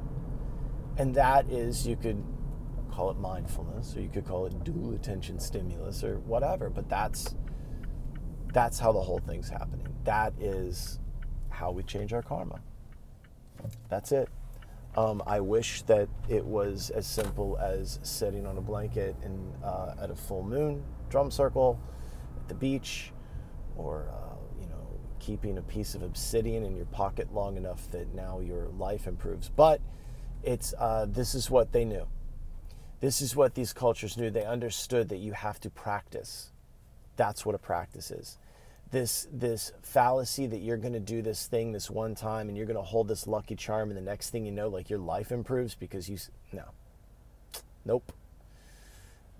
and 0.98 1.14
that 1.14 1.50
is, 1.50 1.88
you 1.88 1.96
could 1.96 2.24
call 2.92 3.12
it 3.12 3.18
mindfulness, 3.18 3.96
or 3.96 4.02
you 4.02 4.10
could 4.10 4.26
call 4.26 4.48
it 4.48 4.64
dual 4.64 4.94
attention 4.94 5.40
stimulus, 5.40 6.04
or 6.04 6.18
whatever. 6.20 6.70
But 6.70 6.90
that's 6.90 7.36
that's 8.54 8.80
how 8.80 8.92
the 8.92 9.02
whole 9.02 9.20
thing's 9.20 9.50
happening. 9.50 9.88
That 10.04 10.34
is 10.40 11.00
how 11.50 11.72
we 11.72 11.84
change 11.84 12.14
our 12.14 12.24
karma. 12.24 12.62
That's 13.90 14.12
it. 14.12 14.30
Um, 14.96 15.22
I 15.28 15.40
wish 15.40 15.84
that 15.84 16.10
it 16.28 16.44
was 16.44 16.90
as 16.90 17.06
simple 17.06 17.58
as 17.60 18.00
sitting 18.02 18.48
on 18.48 18.58
a 18.58 18.62
blanket 18.62 19.16
in, 19.24 19.54
uh, 19.64 19.94
at 20.02 20.10
a 20.10 20.16
full 20.16 20.44
moon 20.44 20.84
drum 21.10 21.32
circle 21.32 21.80
at 22.36 22.48
the 22.48 22.56
beach, 22.56 23.12
or 23.76 24.10
uh, 24.12 24.36
you 24.60 24.68
know, 24.68 24.88
keeping 25.20 25.58
a 25.58 25.62
piece 25.62 25.96
of 25.96 26.02
obsidian 26.02 26.64
in 26.64 26.76
your 26.76 26.88
pocket 26.88 27.34
long 27.34 27.58
enough 27.58 27.90
that 27.92 28.14
now 28.14 28.40
your 28.40 28.68
life 28.78 29.08
improves. 29.08 29.50
But 29.50 29.82
it's 30.44 30.74
uh, 30.78 31.06
this 31.08 31.36
is 31.36 31.50
what 31.52 31.72
they 31.72 31.86
knew. 31.86 32.08
This 33.00 33.22
is 33.22 33.36
what 33.36 33.54
these 33.54 33.74
cultures 33.74 34.18
knew. 34.18 34.32
They 34.32 34.46
understood 34.46 35.10
that 35.10 35.18
you 35.18 35.34
have 35.34 35.60
to 35.60 35.70
practice. 35.70 36.52
That's 37.16 37.46
what 37.46 37.54
a 37.54 37.60
practice 37.60 38.10
is. 38.10 38.40
This 38.92 39.28
this 39.32 39.74
fallacy 39.82 40.48
that 40.48 40.60
you're 40.60 40.78
going 40.78 40.94
to 40.94 41.00
do 41.00 41.22
this 41.22 41.48
thing 41.48 41.74
this 41.74 41.90
one 41.90 42.16
time 42.16 42.48
and 42.48 42.58
you're 42.58 42.66
going 42.66 42.78
to 42.78 42.84
hold 42.84 43.08
this 43.08 43.28
lucky 43.28 43.56
charm 43.56 43.90
and 43.90 43.98
the 43.98 44.02
next 44.02 44.30
thing 44.30 44.46
you 44.46 44.52
know, 44.52 44.70
like 44.70 44.90
your 44.90 45.00
life 45.00 45.32
improves 45.32 45.76
because 45.76 46.10
you 46.10 46.18
no, 46.54 46.64
nope. 47.86 48.14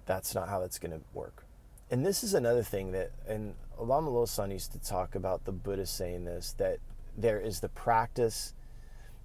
That's 0.06 0.36
not 0.36 0.50
how 0.50 0.60
that's 0.60 0.80
going 0.80 0.92
to 0.92 1.02
work. 1.14 1.46
And 1.90 2.06
this 2.06 2.24
is 2.24 2.34
another 2.34 2.64
thing 2.64 2.92
that, 2.92 3.12
and 3.28 3.56
Lama 3.80 4.10
Losan 4.10 4.52
used 4.52 4.74
to 4.74 4.80
talk 4.80 5.16
about 5.16 5.46
the 5.46 5.52
Buddha 5.52 5.86
saying 5.86 6.26
this 6.26 6.54
that 6.58 6.80
there 7.18 7.40
is 7.40 7.62
the 7.62 7.70
practice 7.70 8.54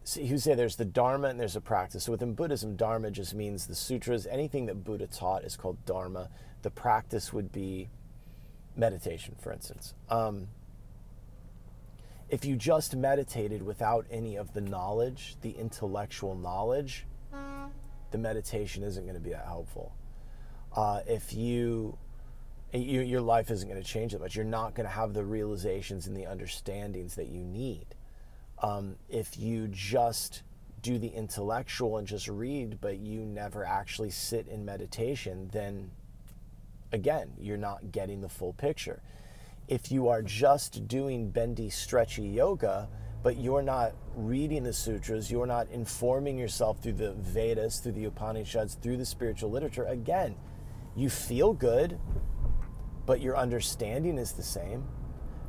so 0.04 0.20
you 0.20 0.38
say 0.38 0.54
there's 0.54 0.76
the 0.76 0.85
Dharma 0.85 1.28
and 1.28 1.38
there's 1.38 1.56
a 1.56 1.61
practice. 1.61 2.04
So 2.04 2.12
within 2.12 2.35
Buddhism, 2.35 2.74
Dharma 2.74 3.11
just 3.11 3.35
means 3.35 3.66
the 3.66 3.74
sutras. 3.74 4.26
Anything 4.26 4.66
that 4.66 4.85
Buddha 4.85 5.06
taught 5.06 5.44
is 5.44 5.56
called 5.56 5.85
Dharma. 5.87 6.28
The 6.62 6.70
practice 6.70 7.32
would 7.32 7.52
be 7.52 7.88
meditation, 8.76 9.37
for 9.40 9.52
instance. 9.52 9.94
Um, 10.08 10.48
if 12.28 12.44
you 12.44 12.56
just 12.56 12.96
meditated 12.96 13.62
without 13.62 14.06
any 14.11 14.37
of 14.37 14.54
the 14.54 14.61
knowledge, 14.62 15.37
the 15.42 15.50
intellectual 15.50 16.35
knowledge, 16.35 17.06
the 18.11 18.18
meditation 18.18 18.82
isn't 18.82 19.04
going 19.04 19.14
to 19.14 19.20
be 19.20 19.30
that 19.30 19.46
helpful. 19.46 19.94
Uh, 20.74 21.00
if 21.06 21.35
you, 21.35 21.98
you, 22.72 23.00
your 23.00 23.20
life 23.20 23.50
isn't 23.50 23.68
going 23.68 23.82
to 23.82 23.87
change 23.87 24.12
that 24.12 24.20
much. 24.20 24.37
You're 24.37 24.44
not 24.44 24.74
going 24.74 24.87
to 24.87 24.92
have 24.92 25.12
the 25.12 25.24
realizations 25.24 26.06
and 26.06 26.16
the 26.16 26.26
understandings 26.26 27.14
that 27.16 27.28
you 27.28 27.40
need. 27.40 27.87
Um, 28.62 28.96
if 29.08 29.38
you 29.38 29.68
just 29.68 30.42
do 30.82 30.98
the 30.98 31.08
intellectual 31.08 31.98
and 31.98 32.06
just 32.06 32.28
read, 32.28 32.78
but 32.80 32.98
you 32.98 33.20
never 33.20 33.64
actually 33.64 34.11
sit 34.11 34.46
in 34.48 34.64
meditation, 34.64 35.48
then 35.52 35.90
again, 36.92 37.33
you're 37.40 37.57
not 37.57 37.92
getting 37.92 38.20
the 38.20 38.28
full 38.28 38.52
picture. 38.52 39.02
If 39.68 39.90
you 39.90 40.09
are 40.09 40.22
just 40.22 40.87
doing 40.88 41.31
bendy, 41.31 41.70
stretchy 41.70 42.24
yoga, 42.24 42.88
but 43.22 43.38
you're 43.38 43.62
not 43.62 43.92
reading 44.16 44.64
the 44.64 44.72
sutras, 44.72 45.31
you're 45.31 45.46
not 45.46 45.68
informing 45.70 46.37
yourself 46.37 46.83
through 46.83 46.94
the 46.94 47.12
Vedas, 47.12 47.78
through 47.78 47.92
the 47.92 48.05
Upanishads, 48.05 48.74
through 48.74 48.96
the 48.96 49.07
spiritual 49.07 49.50
literature, 49.50 49.85
again, 49.85 50.35
you 50.96 51.09
feel 51.09 51.52
good, 51.52 51.98
but 53.07 53.20
your 53.20 53.37
understanding 53.37 54.18
is 54.18 54.33
the 54.33 54.42
same 54.42 54.87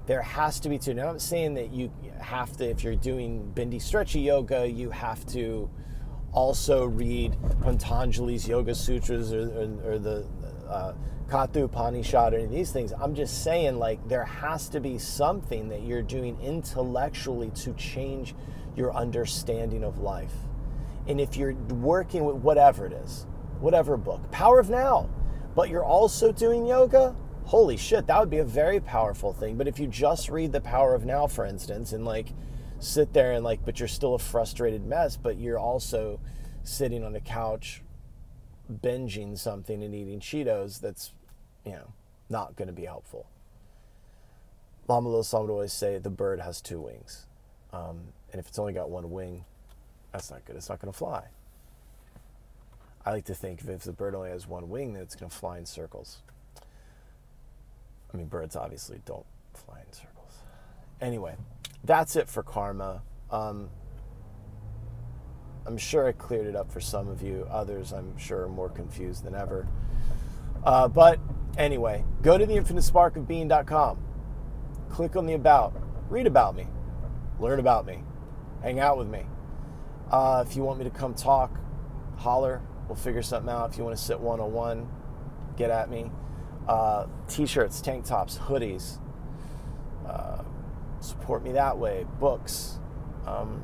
there 0.05 0.21
has 0.21 0.59
to 0.61 0.69
be 0.69 0.77
two. 0.77 0.93
Now, 0.93 1.09
I'm 1.09 1.19
saying 1.19 1.53
that 1.55 1.71
you 1.71 1.91
have 2.19 2.55
to, 2.57 2.69
if 2.69 2.83
you're 2.83 2.95
doing 2.95 3.49
bendy 3.51 3.79
stretchy 3.79 4.19
yoga, 4.19 4.67
you 4.67 4.89
have 4.89 5.25
to 5.27 5.69
also 6.33 6.85
read 6.85 7.37
Patanjali's 7.61 8.47
Yoga 8.47 8.75
Sutras 8.75 9.33
or, 9.33 9.49
or, 9.49 9.93
or 9.93 9.99
the 9.99 10.27
uh, 10.67 10.93
Katha 11.33 11.63
Upanishad 11.63 12.35
or 12.35 12.37
any 12.37 12.45
of 12.45 12.51
these 12.51 12.71
things. 12.71 12.93
I'm 12.93 13.15
just 13.15 13.43
saying, 13.43 13.79
like, 13.79 14.07
there 14.07 14.23
has 14.23 14.69
to 14.69 14.79
be 14.79 14.99
something 14.99 15.67
that 15.69 15.81
you're 15.81 16.03
doing 16.03 16.37
intellectually 16.39 17.49
to 17.55 17.73
change 17.73 18.35
your 18.75 18.93
understanding 18.93 19.83
of 19.83 19.97
life. 19.97 20.35
And 21.07 21.19
if 21.19 21.35
you're 21.35 21.55
working 21.55 22.23
with 22.23 22.35
whatever 22.35 22.85
it 22.85 22.93
is, 22.93 23.25
whatever 23.59 23.97
book, 23.97 24.29
Power 24.29 24.59
of 24.59 24.69
Now, 24.69 25.09
but 25.55 25.71
you're 25.71 25.83
also 25.83 26.31
doing 26.31 26.67
yoga, 26.67 27.15
holy 27.45 27.77
shit, 27.77 28.05
that 28.05 28.19
would 28.19 28.29
be 28.29 28.37
a 28.37 28.45
very 28.45 28.79
powerful 28.79 29.33
thing. 29.33 29.57
But 29.57 29.67
if 29.67 29.79
you 29.79 29.87
just 29.87 30.29
read 30.29 30.51
The 30.51 30.61
Power 30.61 30.93
of 30.93 31.03
Now, 31.03 31.25
for 31.25 31.47
instance, 31.47 31.93
and 31.93 32.05
like 32.05 32.27
sit 32.77 33.11
there 33.11 33.31
and 33.31 33.43
like, 33.43 33.65
but 33.65 33.79
you're 33.79 33.87
still 33.87 34.13
a 34.13 34.19
frustrated 34.19 34.85
mess, 34.85 35.17
but 35.17 35.39
you're 35.39 35.57
also 35.57 36.19
sitting 36.61 37.03
on 37.03 37.15
a 37.15 37.19
couch 37.19 37.81
binging 38.71 39.35
something 39.35 39.81
and 39.81 39.95
eating 39.95 40.19
Cheetos, 40.19 40.79
that's, 40.79 41.11
you 41.65 41.71
know, 41.71 41.93
not 42.29 42.55
going 42.55 42.67
to 42.67 42.73
be 42.73 42.85
helpful. 42.85 43.27
Lama 44.87 45.09
Losan 45.09 45.41
would 45.43 45.51
always 45.51 45.73
say 45.73 45.97
the 45.97 46.09
bird 46.09 46.39
has 46.39 46.61
two 46.61 46.81
wings. 46.81 47.25
Um, 47.71 48.01
and 48.31 48.39
if 48.39 48.47
it's 48.47 48.59
only 48.59 48.73
got 48.73 48.89
one 48.89 49.11
wing, 49.11 49.45
that's 50.11 50.29
not 50.29 50.45
good. 50.45 50.55
It's 50.55 50.69
not 50.69 50.79
going 50.79 50.91
to 50.91 50.97
fly. 50.97 51.25
I 53.05 53.11
like 53.11 53.25
to 53.25 53.35
think 53.35 53.61
if 53.67 53.83
the 53.83 53.91
bird 53.91 54.15
only 54.15 54.29
has 54.29 54.47
one 54.47 54.69
wing, 54.69 54.93
then 54.93 55.03
it's 55.03 55.15
going 55.15 55.29
to 55.29 55.35
fly 55.35 55.57
in 55.57 55.65
circles. 55.65 56.21
I 58.13 58.17
mean, 58.17 58.27
birds 58.27 58.55
obviously 58.55 59.01
don't 59.05 59.25
fly 59.53 59.79
in 59.85 59.91
circles. 59.93 60.37
Anyway, 61.01 61.35
that's 61.83 62.15
it 62.15 62.29
for 62.29 62.43
karma. 62.43 63.01
Um, 63.31 63.69
I'm 65.65 65.77
sure 65.77 66.07
I 66.07 66.11
cleared 66.11 66.45
it 66.45 66.55
up 66.55 66.71
for 66.71 66.79
some 66.79 67.07
of 67.07 67.21
you. 67.21 67.47
Others, 67.49 67.91
I'm 67.93 68.17
sure, 68.17 68.43
are 68.43 68.49
more 68.49 68.69
confused 68.69 69.23
than 69.23 69.33
ever. 69.33 69.67
Uh, 70.63 70.87
but 70.87 71.19
anyway, 71.57 72.05
go 72.21 72.37
to 72.37 72.45
theinfinitesparkofbeing.com. 72.45 73.97
Click 74.89 75.15
on 75.15 75.25
the 75.25 75.33
About. 75.33 75.73
Read 76.09 76.27
about 76.27 76.55
me. 76.55 76.67
Learn 77.39 77.59
about 77.59 77.85
me. 77.85 78.03
Hang 78.61 78.79
out 78.79 78.97
with 78.97 79.07
me. 79.07 79.25
Uh, 80.11 80.43
if 80.47 80.55
you 80.55 80.63
want 80.63 80.77
me 80.77 80.83
to 80.83 80.91
come 80.91 81.13
talk, 81.15 81.59
holler. 82.17 82.61
We'll 82.87 82.95
figure 82.95 83.23
something 83.23 83.49
out. 83.51 83.71
If 83.71 83.77
you 83.77 83.83
want 83.83 83.97
to 83.97 84.03
sit 84.03 84.19
one 84.19 84.39
on 84.39 84.53
one, 84.53 84.87
get 85.57 85.71
at 85.71 85.89
me 85.89 86.11
uh, 86.67 87.07
t-shirts, 87.27 87.81
tank 87.81 88.05
tops, 88.05 88.37
hoodies. 88.37 88.99
Uh, 90.07 90.43
support 90.99 91.43
me 91.43 91.51
that 91.53 91.77
way. 91.77 92.05
Books. 92.19 92.79
Um, 93.25 93.63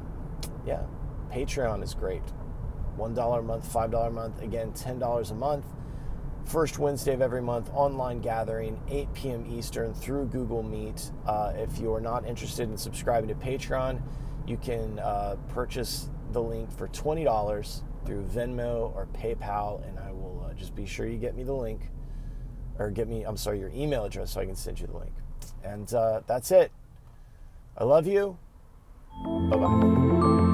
yeah, 0.66 0.84
Patreon 1.32 1.84
is 1.84 1.94
great. 1.94 2.24
One 2.96 3.14
dollar 3.14 3.40
a 3.40 3.44
month, 3.44 3.72
five 3.72 3.92
dollar 3.92 4.08
a 4.08 4.12
month. 4.12 4.42
Again, 4.42 4.74
ten 4.74 5.00
dollars 5.00 5.32
a 5.32 5.36
month. 5.36 5.66
First 6.50 6.80
Wednesday 6.80 7.14
of 7.14 7.22
every 7.22 7.44
month, 7.44 7.70
online 7.76 8.22
gathering, 8.22 8.82
8 8.90 9.14
p.m. 9.14 9.46
Eastern 9.48 9.94
through 9.94 10.26
Google 10.26 10.64
Meet. 10.64 11.12
Uh, 11.28 11.54
if 11.56 11.78
you 11.78 11.94
are 11.94 12.02
not 12.02 12.26
interested 12.26 12.68
in 12.68 12.76
subscribing 12.76 13.28
to 13.28 13.36
Patreon, 13.36 14.02
you 14.48 14.58
can 14.58 14.98
uh, 14.98 15.36
purchase 15.50 16.10
the 16.32 16.42
link 16.42 16.76
for 16.76 16.88
$20 16.88 17.82
through 18.04 18.24
Venmo 18.24 18.96
or 18.96 19.08
PayPal, 19.14 19.88
and 19.88 20.00
I 20.00 20.12
will 20.12 20.48
uh, 20.50 20.56
just 20.56 20.74
be 20.74 20.88
sure 20.88 21.06
you 21.06 21.20
get 21.20 21.36
me 21.36 21.44
the 21.44 21.54
link 21.54 21.82
or 22.80 22.90
get 22.90 23.08
me, 23.08 23.26
I'm 23.26 23.38
sorry, 23.38 23.60
your 23.60 23.70
email 23.70 24.06
address 24.06 24.32
so 24.32 24.42
I 24.42 24.46
can 24.46 24.56
send 24.56 24.80
you 24.80 24.88
the 24.88 24.98
link. 24.98 25.14
And 25.64 25.94
uh, 25.94 26.22
that's 26.26 26.50
it. 26.50 26.72
I 27.78 27.84
love 27.84 28.08
you. 28.08 28.40
Bye 29.24 29.56
bye. 29.56 30.49